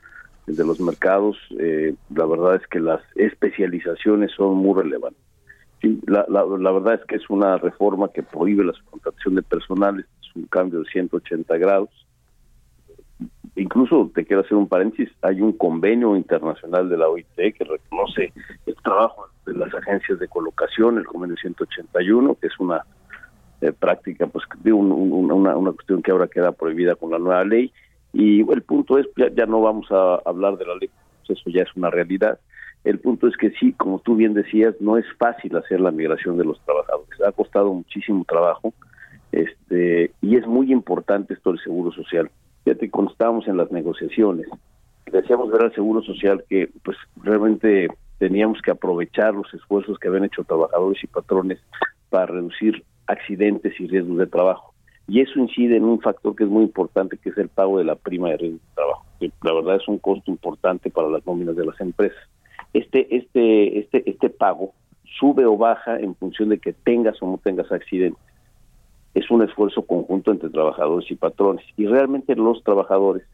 [0.46, 1.37] de los mercados.
[1.59, 5.20] Eh, la verdad es que las especializaciones son muy relevantes.
[6.07, 10.07] la, la, verdad es que es una reforma que prohíbe la subcontratación de personal.
[10.22, 12.08] Es un cambio de 180 grados
[13.59, 18.33] incluso te quiero hacer un paréntesis, hay un convenio internacional de la OIT que reconoce
[18.66, 22.85] el trabajo de las agencias de colocación, el convenio 181, que es una
[23.61, 27.73] eh, práctica, pues una, una cuestión que ahora queda prohibida con la nueva ley.
[28.12, 30.90] Y el punto es, ya, ya no vamos a hablar de la ley,
[31.27, 32.38] pues eso ya es una realidad.
[32.85, 36.38] El punto es que sí, como tú bien decías, no es fácil hacer la migración
[36.38, 37.21] de los trabajadores.
[37.27, 38.73] Ha costado muchísimo trabajo
[39.33, 42.31] este y es muy importante esto del seguro social
[42.64, 44.47] Fíjate, cuando estábamos en las negociaciones,
[45.11, 50.25] decíamos ver al Seguro Social que pues realmente teníamos que aprovechar los esfuerzos que habían
[50.25, 51.59] hecho trabajadores y patrones
[52.11, 54.75] para reducir accidentes y riesgos de trabajo.
[55.07, 57.85] Y eso incide en un factor que es muy importante, que es el pago de
[57.85, 61.27] la prima de riesgo de trabajo, que la verdad es un costo importante para las
[61.27, 62.18] nóminas de las empresas.
[62.75, 64.75] Este, este, este, este pago
[65.18, 68.28] sube o baja en función de que tengas o no tengas accidentes
[69.14, 73.25] es un esfuerzo conjunto entre trabajadores y patrones y realmente los trabajadores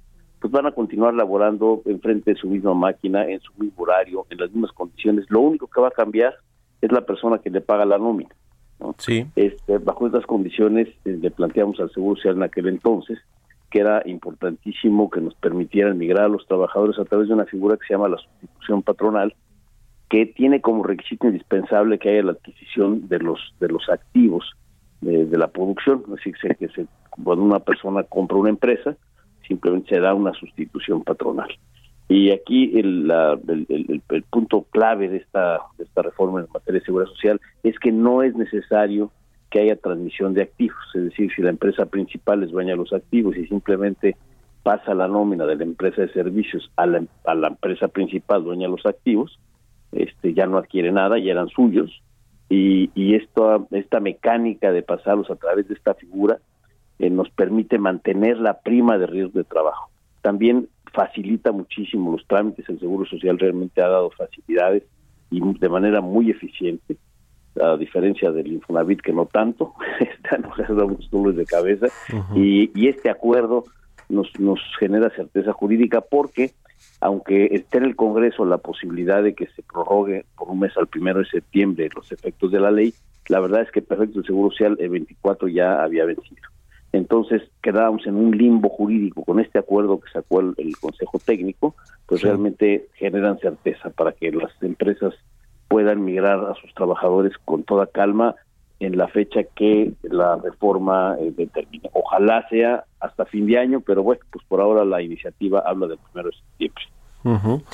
[0.40, 4.38] pues van a continuar laborando enfrente de su misma máquina, en su mismo horario, en
[4.38, 5.24] las mismas condiciones.
[5.30, 6.34] Lo único que va a cambiar
[6.82, 8.28] es la persona que le paga la nómina.
[8.98, 9.26] Sí.
[9.36, 13.18] Este, bajo estas condiciones eh, le planteamos al Seguro Social en aquel entonces
[13.70, 17.76] que era importantísimo que nos permitieran migrar a los trabajadores a través de una figura
[17.76, 19.34] que se llama la sustitución patronal,
[20.08, 24.44] que tiene como requisito indispensable que haya la adquisición de los de los activos
[25.04, 26.86] de, la producción, así que se,
[27.22, 28.96] cuando una persona compra una empresa,
[29.46, 31.48] simplemente se da una sustitución patronal.
[32.08, 33.10] Y aquí el,
[33.68, 37.92] el, punto clave de esta, de esta reforma en materia de seguridad social es que
[37.92, 39.10] no es necesario
[39.50, 42.92] que haya transmisión de activos, es decir, si la empresa principal es dueña de los
[42.92, 44.16] activos y simplemente
[44.62, 48.66] pasa la nómina de la empresa de servicios a la, a la empresa principal dueña
[48.66, 49.38] de los activos,
[49.92, 52.02] este ya no adquiere nada, ya eran suyos,
[52.48, 56.38] y, y esto, esta mecánica de pasarlos a través de esta figura
[56.98, 59.90] eh, nos permite mantener la prima de riesgo de trabajo.
[60.22, 64.84] También facilita muchísimo los trámites, el Seguro Social realmente ha dado facilidades
[65.30, 66.96] y de manera muy eficiente,
[67.60, 71.86] a diferencia del Infonavit que no tanto, está nos da muchos dolores de cabeza
[72.34, 73.64] y, y, este acuerdo
[74.08, 76.52] nos, nos genera certeza jurídica porque
[77.00, 80.86] aunque esté en el Congreso la posibilidad de que se prorrogue por un mes al
[80.86, 82.94] primero de septiembre los efectos de la ley,
[83.28, 86.42] la verdad es que el perfecto del Seguro Social el 24 ya había vencido.
[86.92, 91.74] Entonces quedábamos en un limbo jurídico con este acuerdo que sacó el, Consejo Técnico,
[92.06, 95.12] pues realmente generan certeza para que las empresas
[95.66, 98.36] puedan migrar a sus trabajadores con toda calma
[98.84, 101.90] en la fecha que la reforma eh, determine.
[101.92, 105.98] Ojalá sea hasta fin de año, pero bueno, pues por ahora la iniciativa habla del
[105.98, 107.64] primero de septiembre.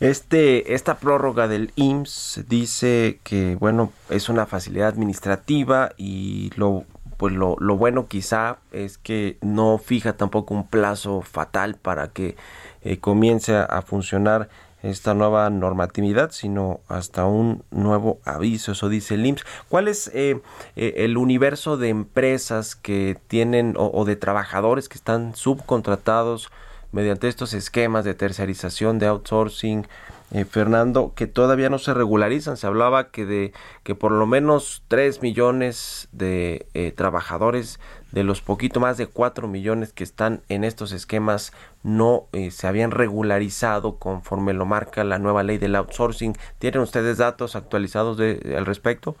[0.00, 6.84] Este, esta prórroga del IMSS dice que, bueno, es una facilidad administrativa y lo
[7.22, 12.34] pues lo, lo, bueno quizá es que no fija tampoco un plazo fatal para que
[12.82, 14.48] eh, comience a, funcionar
[14.82, 19.44] esta nueva normatividad, sino hasta un nuevo aviso, eso dice el IMSS.
[19.68, 20.40] ¿Cuál es eh,
[20.76, 26.50] eh, el universo de empresas que tienen o, de trabajadores que están subcontratados
[26.90, 29.86] mediante estos esquemas de tercerización, de outsourcing,
[30.32, 32.56] eh, Fernando, que todavía no se regularizan.
[32.56, 33.52] Se hablaba que de
[33.84, 37.78] que por lo menos 3 millones de trabajadores
[38.12, 42.66] de los poquito más de 4 millones que están en estos esquemas no eh, se
[42.66, 46.34] habían regularizado conforme lo marca la nueva ley del outsourcing.
[46.58, 49.16] ¿Tienen ustedes datos actualizados de, al respecto?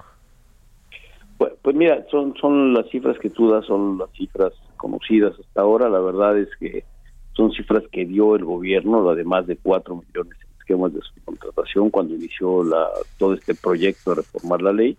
[1.38, 5.62] Pues, pues mira, son, son las cifras que tú das, son las cifras conocidas hasta
[5.62, 5.88] ahora.
[5.88, 6.84] La verdad es que
[7.32, 12.62] son cifras que dio el gobierno, además de 4 millones esquemas de subcontratación cuando inició
[12.62, 14.96] la, todo este proyecto de reformar la ley.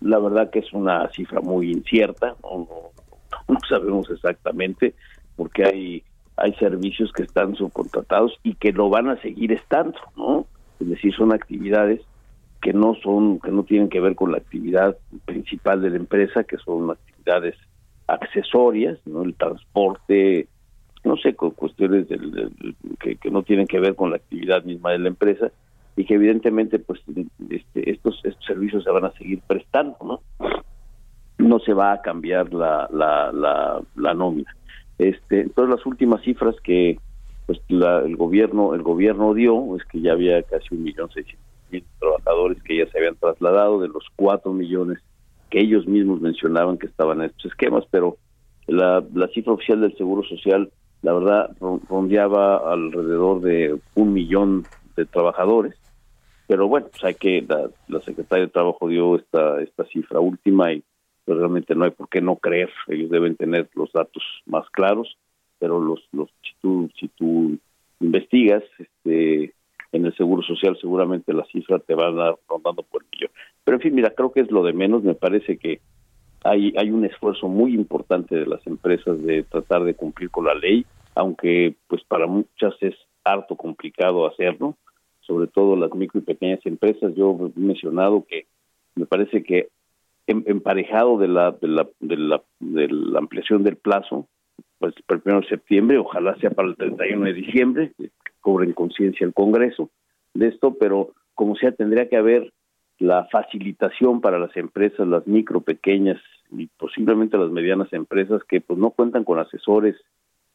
[0.00, 2.68] La verdad que es una cifra muy incierta, no,
[3.52, 4.94] no, sabemos exactamente,
[5.36, 6.02] porque hay,
[6.36, 10.46] hay servicios que están subcontratados y que lo van a seguir estando, ¿no?
[10.80, 12.00] Es decir, son actividades
[12.60, 16.44] que no son, que no tienen que ver con la actividad principal de la empresa,
[16.44, 17.54] que son actividades
[18.06, 19.22] accesorias, ¿no?
[19.22, 20.48] El transporte,
[21.04, 22.52] no sé, con cuestiones del,
[22.98, 25.50] que, no tienen que ver con la actividad misma de la empresa
[25.96, 27.00] y que evidentemente pues
[27.48, 30.20] este, estos, estos servicios se van a seguir prestando, ¿no?
[31.66, 34.56] Se va a cambiar la, la, la, la nómina.
[34.98, 36.98] Este, entonces las últimas cifras que
[37.44, 41.84] pues el gobierno el gobierno dio es que ya había casi un millón seiscientos mil
[41.98, 44.98] trabajadores que ya se habían trasladado de los cuatro millones
[45.50, 48.16] que ellos mismos mencionaban que estaban en estos esquemas, pero
[48.66, 50.70] la, la cifra oficial del Seguro Social
[51.02, 51.50] la verdad
[51.88, 54.64] rondeaba alrededor de un millón
[54.96, 55.74] de trabajadores,
[56.48, 60.72] pero bueno, pues hay que, la, la Secretaría de Trabajo dio esta, esta cifra última
[60.72, 60.82] y
[61.26, 65.18] pues realmente no hay por qué no creer, ellos deben tener los datos más claros,
[65.58, 67.58] pero los, los si tú, si tú
[68.00, 69.52] investigas este
[69.92, 73.30] en el Seguro Social seguramente la cifra te va a dar rondando por millón.
[73.64, 75.80] Pero en fin, mira, creo que es lo de menos, me parece que
[76.44, 80.54] hay, hay un esfuerzo muy importante de las empresas de tratar de cumplir con la
[80.54, 84.76] ley, aunque pues para muchas es harto complicado hacerlo,
[85.22, 87.14] sobre todo las micro y pequeñas empresas.
[87.16, 88.46] Yo he mencionado que
[88.94, 89.68] me parece que
[90.26, 91.88] emparejado de la, de la,
[92.60, 94.26] de la, ampliación del plazo,
[94.78, 97.92] pues para el 1 de septiembre, ojalá sea para el 31 de diciembre,
[98.40, 99.90] cobren conciencia el Congreso
[100.34, 102.52] de esto, pero como sea, tendría que haber
[102.98, 108.78] la facilitación para las empresas, las micro, pequeñas y posiblemente las medianas empresas que pues
[108.78, 109.96] no cuentan con asesores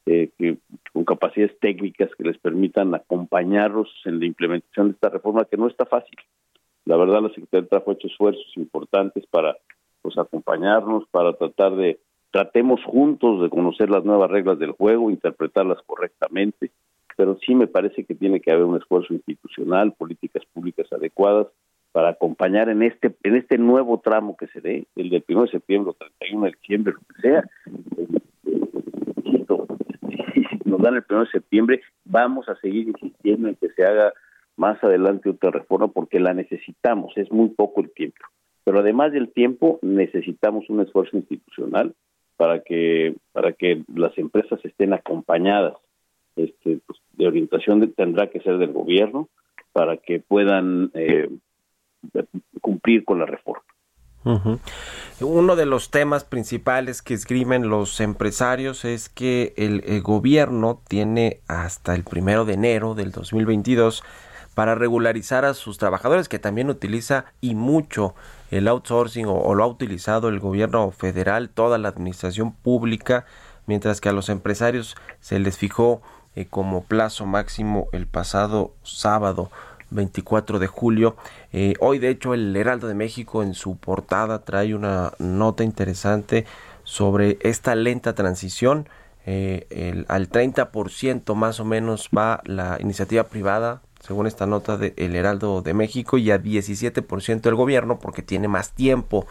[0.08, 0.58] eh, que,
[0.94, 5.68] con capacidades técnicas que les permitan acompañarlos en la implementación de esta reforma que no
[5.68, 6.16] está fácil.
[6.86, 9.58] La verdad la Secretaría ha hecho esfuerzos importantes para
[10.02, 12.00] pues acompañarnos, para tratar de
[12.32, 16.72] tratemos juntos de conocer las nuevas reglas del juego, interpretarlas correctamente,
[17.18, 21.48] pero sí me parece que tiene que haber un esfuerzo institucional, políticas públicas adecuadas
[21.92, 25.52] para acompañar en este en este nuevo tramo que se dé, el del 1 de
[25.52, 27.50] septiembre o 31 de diciembre, lo que sea.
[30.34, 34.14] Si nos dan el 1 de septiembre, vamos a seguir insistiendo en que se haga
[34.62, 38.24] más adelante otra reforma porque la necesitamos, es muy poco el tiempo.
[38.64, 41.96] Pero además del tiempo, necesitamos un esfuerzo institucional
[42.38, 45.74] para que para que las empresas estén acompañadas
[46.36, 49.30] este, pues, de orientación tendrá que ser del gobierno
[49.74, 51.28] para que puedan eh,
[52.62, 53.64] cumplir con la reforma.
[55.20, 61.96] Uno de los temas principales que esgrimen los empresarios es que el, gobierno tiene hasta
[61.96, 64.04] el primero de enero del 2022
[64.54, 68.14] para regularizar a sus trabajadores, que también utiliza y mucho
[68.52, 73.26] el outsourcing o, lo ha utilizado el gobierno federal, toda la administración pública,
[73.66, 76.02] mientras que a los empresarios se les fijó
[76.36, 79.50] eh, como plazo máximo el pasado sábado
[79.92, 81.16] 24 de julio.
[81.54, 86.46] Eh, hoy, de hecho, el Heraldo de México en su portada trae una nota interesante
[86.84, 88.90] sobre esta lenta transición.
[89.26, 94.94] Eh, el, al 30% más o menos va la iniciativa privada, según esta nota del
[94.98, 99.26] El Heraldo de México, y a 17% el gobierno porque tiene más tiempo.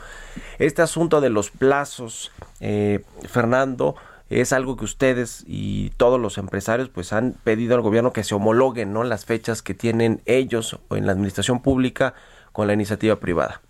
[0.59, 3.97] Este asunto de los plazos, eh, Fernando,
[4.31, 8.35] es algo que ustedes y todos los empresarios pues han pedido al gobierno que se
[8.35, 9.03] homologuen ¿no?
[9.03, 12.14] las fechas que tienen ellos o en la administración pública
[12.53, 13.61] con la iniciativa privada.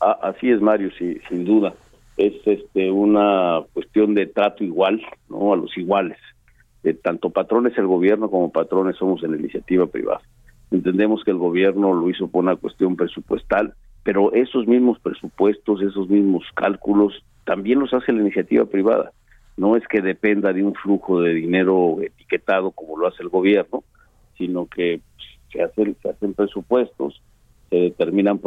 [0.00, 1.72] Ah, así es Mario, sí, sin duda.
[2.18, 5.54] Es este una cuestión de trato igual, ¿no?
[5.54, 6.18] A los iguales.
[6.92, 10.20] Tanto patrones el gobierno como patrones somos en la iniciativa privada.
[10.70, 13.72] Entendemos que el gobierno lo hizo por una cuestión presupuestal,
[14.02, 19.12] pero esos mismos presupuestos, esos mismos cálculos, también los hace la iniciativa privada
[19.56, 23.84] no es que dependa de un flujo de dinero etiquetado como lo hace el gobierno,
[24.36, 25.00] sino que
[25.52, 27.22] se hacen, se hacen presupuestos,
[27.70, 28.40] se determinan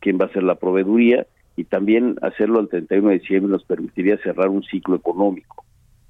[0.00, 1.26] quién va a ser la proveeduría
[1.56, 5.63] y también hacerlo al 31 de diciembre nos permitiría cerrar un ciclo económico,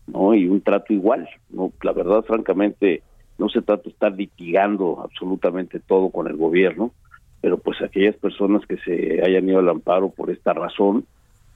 [0.07, 0.35] ¿no?
[0.35, 1.73] Y un trato igual, ¿no?
[1.83, 3.03] La verdad, francamente,
[3.39, 6.93] no se trata de estar litigando absolutamente todo con el gobierno,
[7.41, 11.05] pero pues aquellas personas que se hayan ido al amparo por esta razón,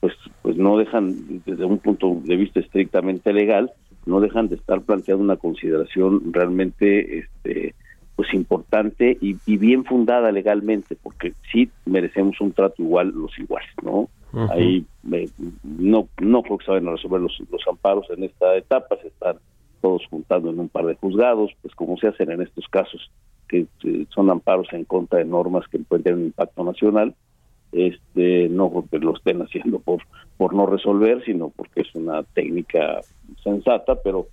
[0.00, 3.72] pues pues no dejan desde un punto de vista estrictamente legal
[4.06, 7.74] no dejan de estar planteando una consideración realmente este
[8.16, 14.08] pues importante y, bien fundada legalmente porque sí merecemos un trato igual los iguales no
[14.50, 14.84] ahí
[15.62, 19.36] no no creo que saben resolver los, los amparos en esta etapa se están
[19.80, 23.10] todos juntando en un par de juzgados pues como se hacen en estos casos
[23.48, 23.66] que
[24.10, 27.14] son amparos en contra de normas que pueden tener un impacto nacional
[27.72, 30.02] este no porque lo estén haciendo por
[30.36, 33.00] por no resolver sino porque es una técnica
[33.42, 34.28] sensata pero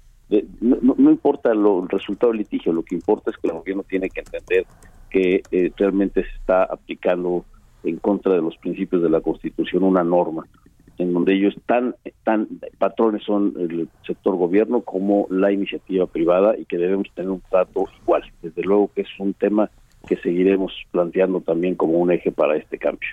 [0.60, 4.10] no, importa lo, el resultado del litigio lo que importa es que el gobierno tiene
[4.10, 4.66] que entender
[5.10, 7.46] que eh, realmente se está aplicando
[7.86, 10.46] en contra de los principios de la constitución una norma
[10.98, 16.66] en donde ellos tan tan patrones son el sector gobierno como la iniciativa privada y
[16.66, 19.70] que debemos tener un trato igual desde luego que es un tema
[20.08, 23.10] que seguiremos planteando también como un eje para este cambio.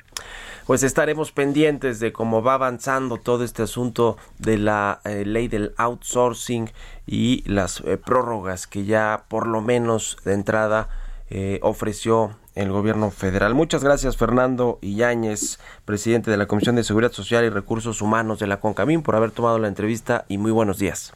[0.67, 5.73] Pues estaremos pendientes de cómo va avanzando todo este asunto de la eh, ley del
[5.77, 6.69] outsourcing
[7.07, 10.89] y las eh, prórrogas que ya por lo menos de entrada
[11.31, 13.55] eh, ofreció el gobierno federal.
[13.55, 18.47] Muchas gracias Fernando Iñáñez, presidente de la Comisión de Seguridad Social y Recursos Humanos de
[18.47, 21.13] la CONCAMIN, por haber tomado la entrevista y muy buenos días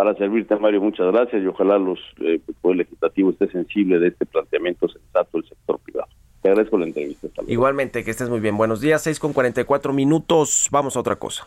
[0.00, 0.80] para servirte, Mario.
[0.80, 5.46] Muchas gracias y ojalá los, eh, el legislativo esté sensible de este planteamiento sensato del
[5.46, 6.08] sector privado.
[6.40, 7.28] Te agradezco la entrevista.
[7.46, 8.56] Igualmente, que estés muy bien.
[8.56, 10.68] Buenos días, 6 con 44 minutos.
[10.70, 11.46] Vamos a otra cosa.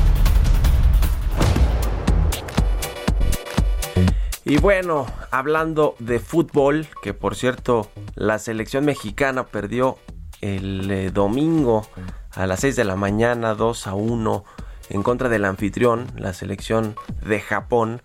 [4.43, 9.99] Y bueno, hablando de fútbol, que por cierto la selección mexicana perdió
[10.41, 11.87] el eh, domingo
[12.31, 14.43] a las 6 de la mañana 2 a 1
[14.89, 18.01] en contra del anfitrión, la selección de Japón,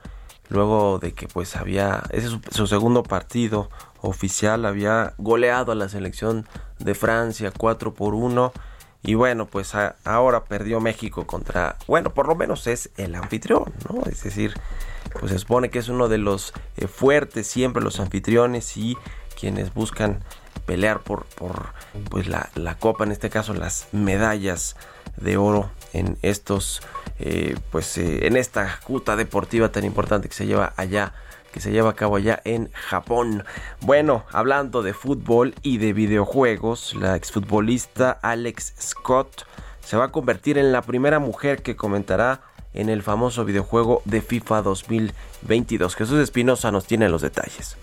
[0.51, 3.70] luego de que pues había, ese es su, segundo partido
[4.03, 6.47] oficial, había goleado a la selección
[6.78, 8.53] de Francia 4 por 1
[9.03, 9.72] y bueno, pues
[10.05, 14.03] ahora perdió México contra, bueno, por lo menos es el anfitrión, ¿no?
[14.11, 14.55] Es decir,
[15.19, 18.97] pues se supone que es uno de los eh, fuertes siempre los anfitriones y
[19.39, 20.23] quienes buscan
[20.67, 21.69] pelear por, por
[22.11, 24.77] pues la, copa, en este caso las medallas
[25.17, 26.83] de oro en estos
[27.19, 31.14] eh, pues eh, en esta juta deportiva tan importante que se lleva allá
[31.53, 33.43] que se lleva a cabo allá en Japón.
[33.81, 39.47] Bueno, hablando de fútbol y de videojuegos, la exfutbolista Alex Scott
[39.81, 42.43] se va a convertir en la primera mujer que comentará
[42.77, 45.97] en el famoso videojuego de FIFA 2022.
[45.97, 47.77] Jesús Espinosa nos tiene los detalles.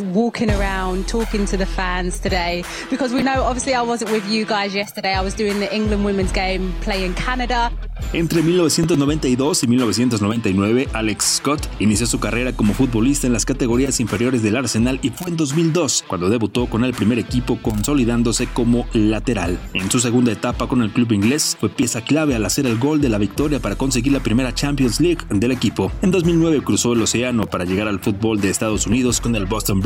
[0.00, 4.44] Walking around, talking to the fans today because we know obviously I wasn't with you
[4.44, 5.14] guys yesterday.
[5.14, 6.72] I was doing the England women's game
[7.14, 7.72] Canada.
[8.12, 14.42] Entre 1992 y 1999, Alex Scott inició su carrera como futbolista en las categorías inferiores
[14.42, 19.58] del Arsenal y fue en 2002 cuando debutó con el primer equipo consolidándose como lateral.
[19.72, 23.00] En su segunda etapa con el club inglés fue pieza clave al hacer el gol
[23.00, 25.90] de la victoria para conseguir la primera Champions League del equipo.
[26.02, 29.82] En 2009 cruzó el océano para llegar al fútbol de Estados Unidos con el Boston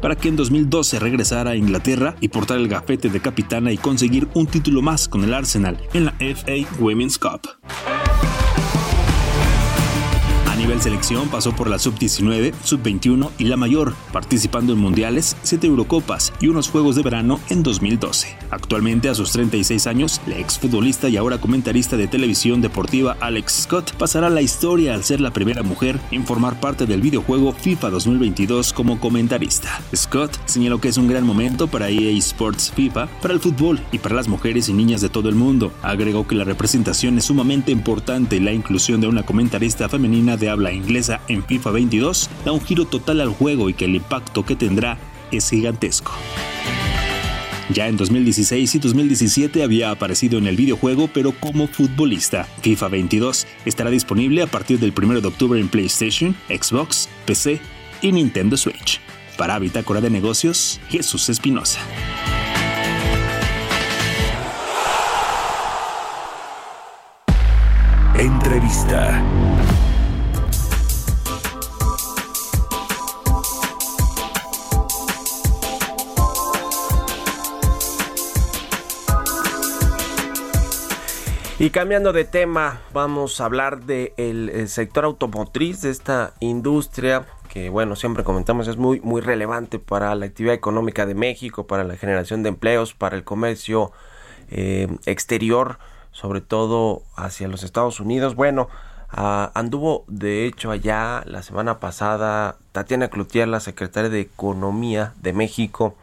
[0.00, 4.28] Para que en 2012 regresara a Inglaterra y portar el gafete de capitana y conseguir
[4.34, 7.40] un título más con el Arsenal en la FA Women's Cup
[10.70, 16.32] nivel selección pasó por la sub-19, sub-21 y la mayor, participando en mundiales, 7 Eurocopas
[16.40, 18.36] y unos Juegos de Verano en 2012.
[18.50, 23.96] Actualmente, a sus 36 años, la exfutbolista y ahora comentarista de televisión deportiva Alex Scott
[23.96, 28.72] pasará la historia al ser la primera mujer en formar parte del videojuego FIFA 2022
[28.72, 29.80] como comentarista.
[29.92, 33.98] Scott señaló que es un gran momento para EA Sports FIFA, para el fútbol y
[33.98, 35.72] para las mujeres y niñas de todo el mundo.
[35.82, 40.48] Agregó que la representación es sumamente importante y la inclusión de una comentarista femenina de
[40.48, 44.44] habla inglesa en FIFA 22 da un giro total al juego y que el impacto
[44.44, 44.98] que tendrá
[45.32, 46.12] es gigantesco.
[47.72, 52.44] Ya en 2016 y 2017 había aparecido en el videojuego, pero como futbolista.
[52.62, 57.60] FIFA 22 estará disponible a partir del 1 de octubre en PlayStation, Xbox, PC
[58.02, 59.00] y Nintendo Switch.
[59.38, 61.80] Para Bitácora de Negocios, Jesús Espinosa.
[68.18, 69.22] Entrevista.
[81.60, 87.68] Y cambiando de tema, vamos a hablar del eh, sector automotriz, de esta industria que,
[87.68, 91.98] bueno, siempre comentamos es muy, muy relevante para la actividad económica de México, para la
[91.98, 93.92] generación de empleos, para el comercio
[94.50, 95.78] eh, exterior,
[96.12, 98.36] sobre todo hacia los Estados Unidos.
[98.36, 98.70] Bueno,
[99.10, 105.34] ah, anduvo de hecho allá la semana pasada Tatiana Cloutier, la secretaria de Economía de
[105.34, 105.94] México,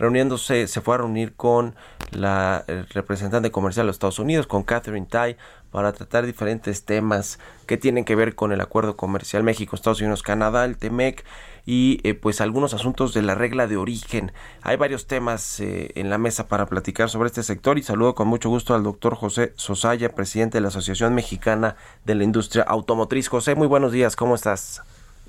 [0.00, 1.76] reuniéndose, se fue a reunir con
[2.10, 5.36] la representante comercial de los Estados Unidos, con Catherine Tai,
[5.70, 10.22] para tratar diferentes temas que tienen que ver con el acuerdo comercial México, Estados Unidos,
[10.22, 11.24] Canadá, el TEMEC
[11.66, 14.32] y eh, pues algunos asuntos de la regla de origen.
[14.62, 18.28] Hay varios temas eh, en la mesa para platicar sobre este sector y saludo con
[18.28, 23.28] mucho gusto al doctor José Sosaya, presidente de la Asociación Mexicana de la Industria Automotriz.
[23.28, 24.82] José, muy buenos días, ¿cómo estás?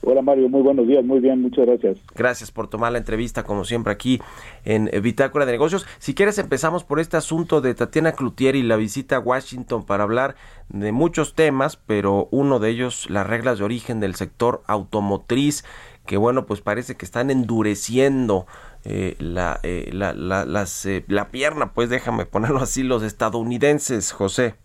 [0.04, 2.00] Hola Mario, muy buenos días, muy bien, muchas gracias.
[2.16, 4.20] Gracias por tomar la entrevista, como siempre, aquí
[4.66, 5.86] en Bitácora de Negocios.
[6.00, 10.04] Si quieres, empezamos por este asunto de Tatiana Cloutier y la visita a Washington para
[10.04, 10.36] hablar
[10.70, 15.64] de muchos temas, pero uno de ellos, las reglas de origen del sector automotriz,
[16.08, 18.48] que bueno, pues parece que están endureciendo
[18.84, 24.56] eh, la, eh, la, la, eh, la pierna, pues déjame ponerlo así, los estadounidenses, José.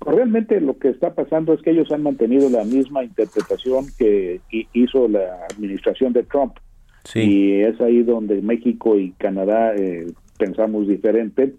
[0.00, 4.40] Realmente lo que está pasando es que ellos han mantenido la misma interpretación que
[4.72, 6.54] hizo la administración de Trump.
[7.14, 10.06] Y es ahí donde México y Canadá eh,
[10.38, 11.54] pensamos diferente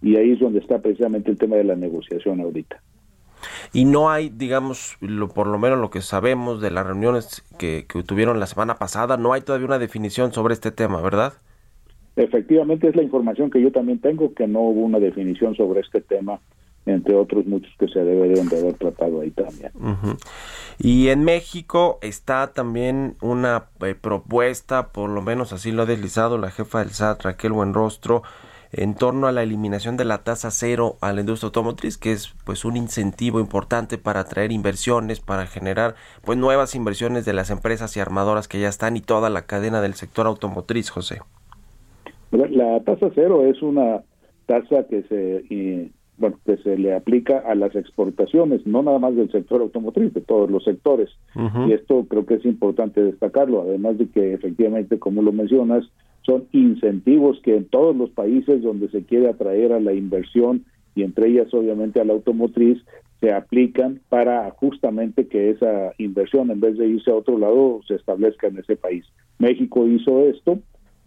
[0.00, 2.80] y ahí es donde está precisamente el tema de la negociación ahorita.
[3.72, 7.86] Y no hay, digamos, lo, por lo menos lo que sabemos de las reuniones que,
[7.88, 11.34] que tuvieron la semana pasada, no hay todavía una definición sobre este tema, ¿verdad?
[12.16, 16.00] Efectivamente es la información que yo también tengo, que no hubo una definición sobre este
[16.00, 16.38] tema
[16.86, 19.72] entre otros muchos que se deberían de haber tratado ahí también.
[20.78, 26.36] Y en México está también una eh, propuesta, por lo menos así lo ha deslizado
[26.36, 28.22] la jefa del SAT, Raquel Buenrostro,
[28.76, 32.34] en torno a la eliminación de la tasa cero a la industria automotriz, que es
[32.44, 37.96] pues un incentivo importante para atraer inversiones, para generar pues nuevas inversiones de las empresas
[37.96, 41.20] y armadoras que ya están y toda la cadena del sector automotriz, José.
[42.32, 44.02] La tasa cero es una
[44.46, 45.44] tasa que se
[46.16, 50.20] bueno, que se le aplica a las exportaciones, no nada más del sector automotriz, de
[50.20, 51.10] todos los sectores.
[51.66, 55.84] Y esto creo que es importante destacarlo, además de que efectivamente, como lo mencionas,
[56.22, 61.02] son incentivos que en todos los países donde se quiere atraer a la inversión y
[61.02, 62.78] entre ellas obviamente a la automotriz,
[63.20, 67.94] se aplican para justamente que esa inversión en vez de irse a otro lado se
[67.94, 69.04] establezca en ese país.
[69.38, 70.58] México hizo esto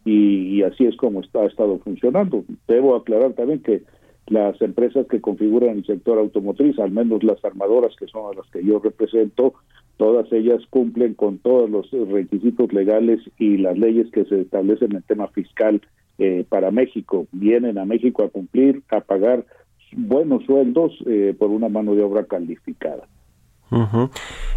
[0.03, 2.43] y, así es como está, ha estado funcionando.
[2.67, 3.83] Debo aclarar también que
[4.27, 8.63] las empresas que configuran el sector automotriz, al menos las armadoras que son las que
[8.63, 9.53] yo represento,
[9.97, 15.01] todas ellas cumplen con todos los requisitos legales y las leyes que se establecen en
[15.03, 15.81] tema fiscal
[16.19, 17.27] eh, para México.
[17.31, 19.45] Vienen a México a cumplir, a pagar
[19.93, 23.07] buenos sueldos eh, por una mano de obra calificada.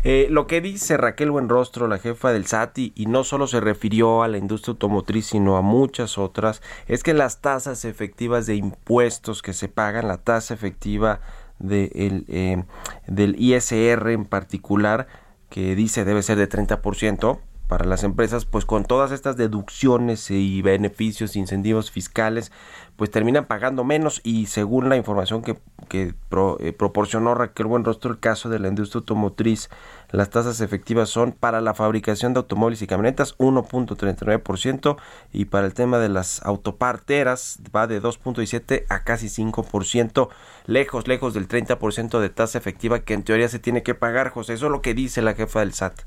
[0.05, 4.23] Eh, lo que dice Raquel Buenrostro, la jefa del SATI, y no solo se refirió
[4.23, 9.43] a la industria automotriz, sino a muchas otras, es que las tasas efectivas de impuestos
[9.43, 11.21] que se pagan, la tasa efectiva
[11.69, 12.65] eh,
[13.07, 15.07] del ISR en particular,
[15.49, 17.41] que dice debe ser de 30%,
[17.71, 22.51] para las empresas, pues con todas estas deducciones y beneficios, incentivos fiscales,
[22.97, 25.57] pues terminan pagando menos y según la información que,
[25.89, 26.13] que
[26.59, 29.71] eh, proporcionó Raquel Buenrostro, el caso de la industria automotriz,
[30.11, 34.97] las tasas efectivas son para la fabricación de automóviles y camionetas 1.39%
[35.33, 40.29] y para el tema de las autoparteras va de 2.17 a casi 5%,
[40.67, 44.55] lejos, lejos del 30% de tasa efectiva que en teoría se tiene que pagar, José.
[44.55, 46.03] Eso es lo que dice la jefa del SAT.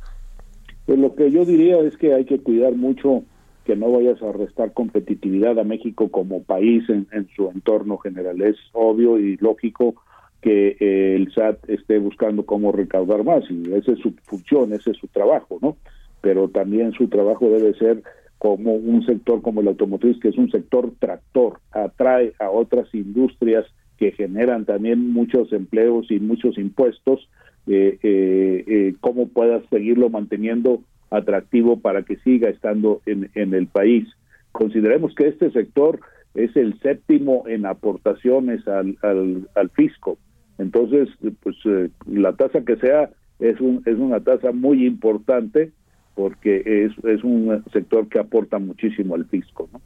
[0.85, 3.23] Pues lo que yo diría es que hay que cuidar mucho
[3.65, 8.41] que no vayas a restar competitividad a México como país en, su entorno general.
[8.41, 9.95] Es obvio y lógico
[10.41, 14.91] que eh, el SAT esté buscando cómo recaudar más y esa es su función, ese
[14.91, 15.77] es su trabajo, ¿no?
[16.19, 18.03] Pero también su trabajo debe ser
[18.37, 23.65] como un sector como el automotriz, que es un sector tractor, atrae a otras industrias
[23.97, 27.29] que generan también muchos empleos y muchos impuestos
[27.67, 33.67] eh, eh, eh, cómo puedas seguirlo manteniendo atractivo para que siga estando en, en el
[33.67, 34.07] país.
[34.51, 35.99] Consideremos que este sector
[36.33, 40.17] es el séptimo en aportaciones al, al, fisco.
[40.57, 41.09] Entonces,
[41.41, 43.09] pues eh, la tasa que sea
[43.39, 45.71] es, un, es una tasa muy importante
[46.15, 49.69] porque es, es un sector que aporta muchísimo al fisco.
[49.71, 49.81] ¿no?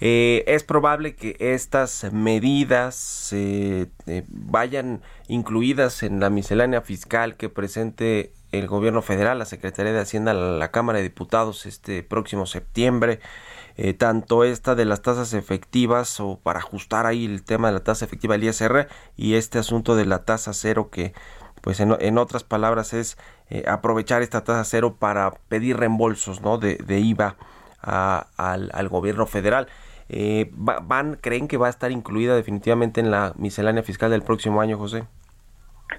[0.00, 3.88] Eh, es probable que estas medidas eh,
[4.28, 10.34] vayan incluidas en la miscelánea fiscal que presente el gobierno federal, la Secretaría de Hacienda,
[10.34, 13.20] la, Cámara de Diputados este próximo septiembre.
[13.80, 17.84] Eh, tanto esta de las tasas efectivas o para ajustar ahí el tema de la
[17.84, 21.12] tasa efectiva del ISR y este asunto de la tasa cero que
[21.60, 23.18] pues en, otras palabras es
[23.68, 26.58] aprovechar esta tasa cero para pedir reembolsos ¿no?
[26.58, 27.36] de IVA
[27.80, 29.66] al, gobierno federal.
[30.08, 34.60] Eh, van, ¿Creen que va a estar incluida definitivamente en la miscelánea fiscal del próximo
[34.60, 35.04] año, José?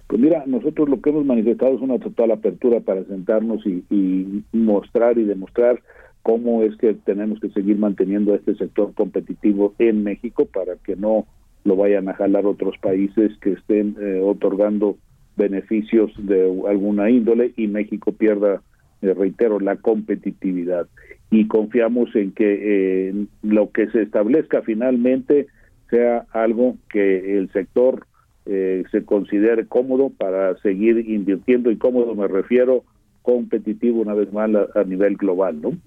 [0.07, 5.17] Pues mira, nosotros lo que hemos manifestado es una total apertura para sentarnos y, mostrar
[5.17, 5.81] y demostrar
[6.23, 11.25] cómo es que tenemos que seguir manteniendo este sector competitivo en México para que no
[11.63, 14.97] lo vayan a jalar otros países que estén eh, otorgando
[15.37, 18.61] beneficios de alguna índole y México pierda,
[19.01, 20.87] eh, reitero, la competitividad
[21.31, 25.47] y confiamos en que eh, lo que se establezca finalmente
[25.89, 28.05] sea algo que el sector
[28.45, 32.83] eh, se considere cómodo para seguir invirtiendo y cómodo me refiero
[33.21, 35.77] competitivo una vez más a, nivel global, ¿no?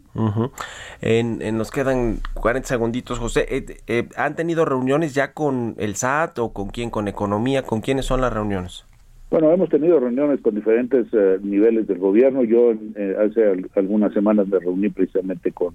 [1.01, 3.47] en, nos quedan 40 segunditos, José.
[3.49, 6.91] Eh, ¿Han tenido reuniones ya con el SAT o con quién?
[6.91, 7.63] ¿Con economía?
[7.63, 8.85] ¿Con quiénes son las reuniones?
[9.33, 12.45] Bueno, hemos tenido reuniones con diferentes eh, niveles del gobierno.
[12.45, 15.75] Yo eh, hace algunas semanas me reuní precisamente con,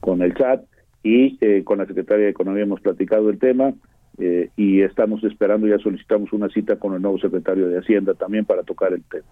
[0.00, 0.64] con el SAT
[1.04, 3.72] y eh, con la Secretaría de Economía hemos platicado el tema
[4.56, 8.62] y estamos esperando, ya solicitamos una cita con el nuevo secretario de Hacienda también para
[8.62, 9.26] tocar el tema.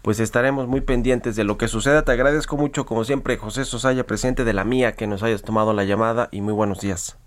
[0.00, 2.02] Pues estaremos muy pendientes de lo que suceda.
[2.02, 5.74] Te agradezco mucho, como siempre, José Sosaya, presidente de la mía, que nos hayas tomado
[5.74, 7.18] la llamada y muy buenos días.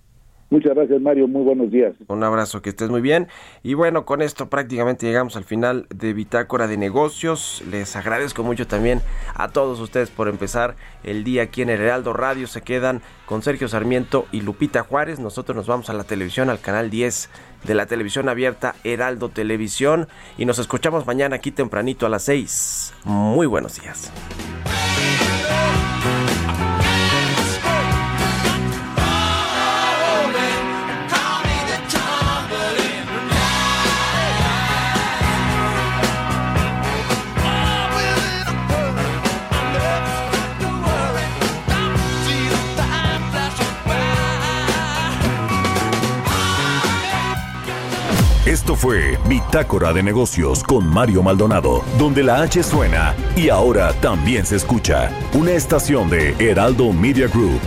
[0.49, 1.27] Muchas gracias, Mario.
[1.27, 1.93] Muy buenos días.
[2.07, 3.27] Un abrazo, que estés muy bien.
[3.61, 7.63] Y bueno, con esto prácticamente llegamos al final de Bitácora de Negocios.
[7.69, 9.01] Les agradezco mucho también
[9.35, 12.47] a todos ustedes por empezar el día aquí en el Heraldo Radio.
[12.47, 15.19] Se quedan con Sergio Sarmiento y Lupita Juárez.
[15.19, 17.29] Nosotros nos vamos a la televisión, al canal 10
[17.65, 20.07] de la televisión abierta Heraldo Televisión.
[20.39, 22.95] Y nos escuchamos mañana aquí tempranito a las 6.
[23.05, 24.11] Muy buenos días.
[48.49, 54.43] Esto fue Bitácora de Negocios con Mario Maldonado, donde la H suena y ahora también
[54.43, 55.11] se escucha.
[55.35, 57.61] Una estación de Heraldo Media Group.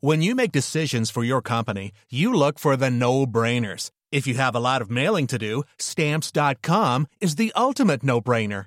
[0.00, 3.90] When you make decisions for your company, you look for the no-brainers.
[4.12, 8.66] If you have a lot of mailing to do, stamps.com is the ultimate no-brainer.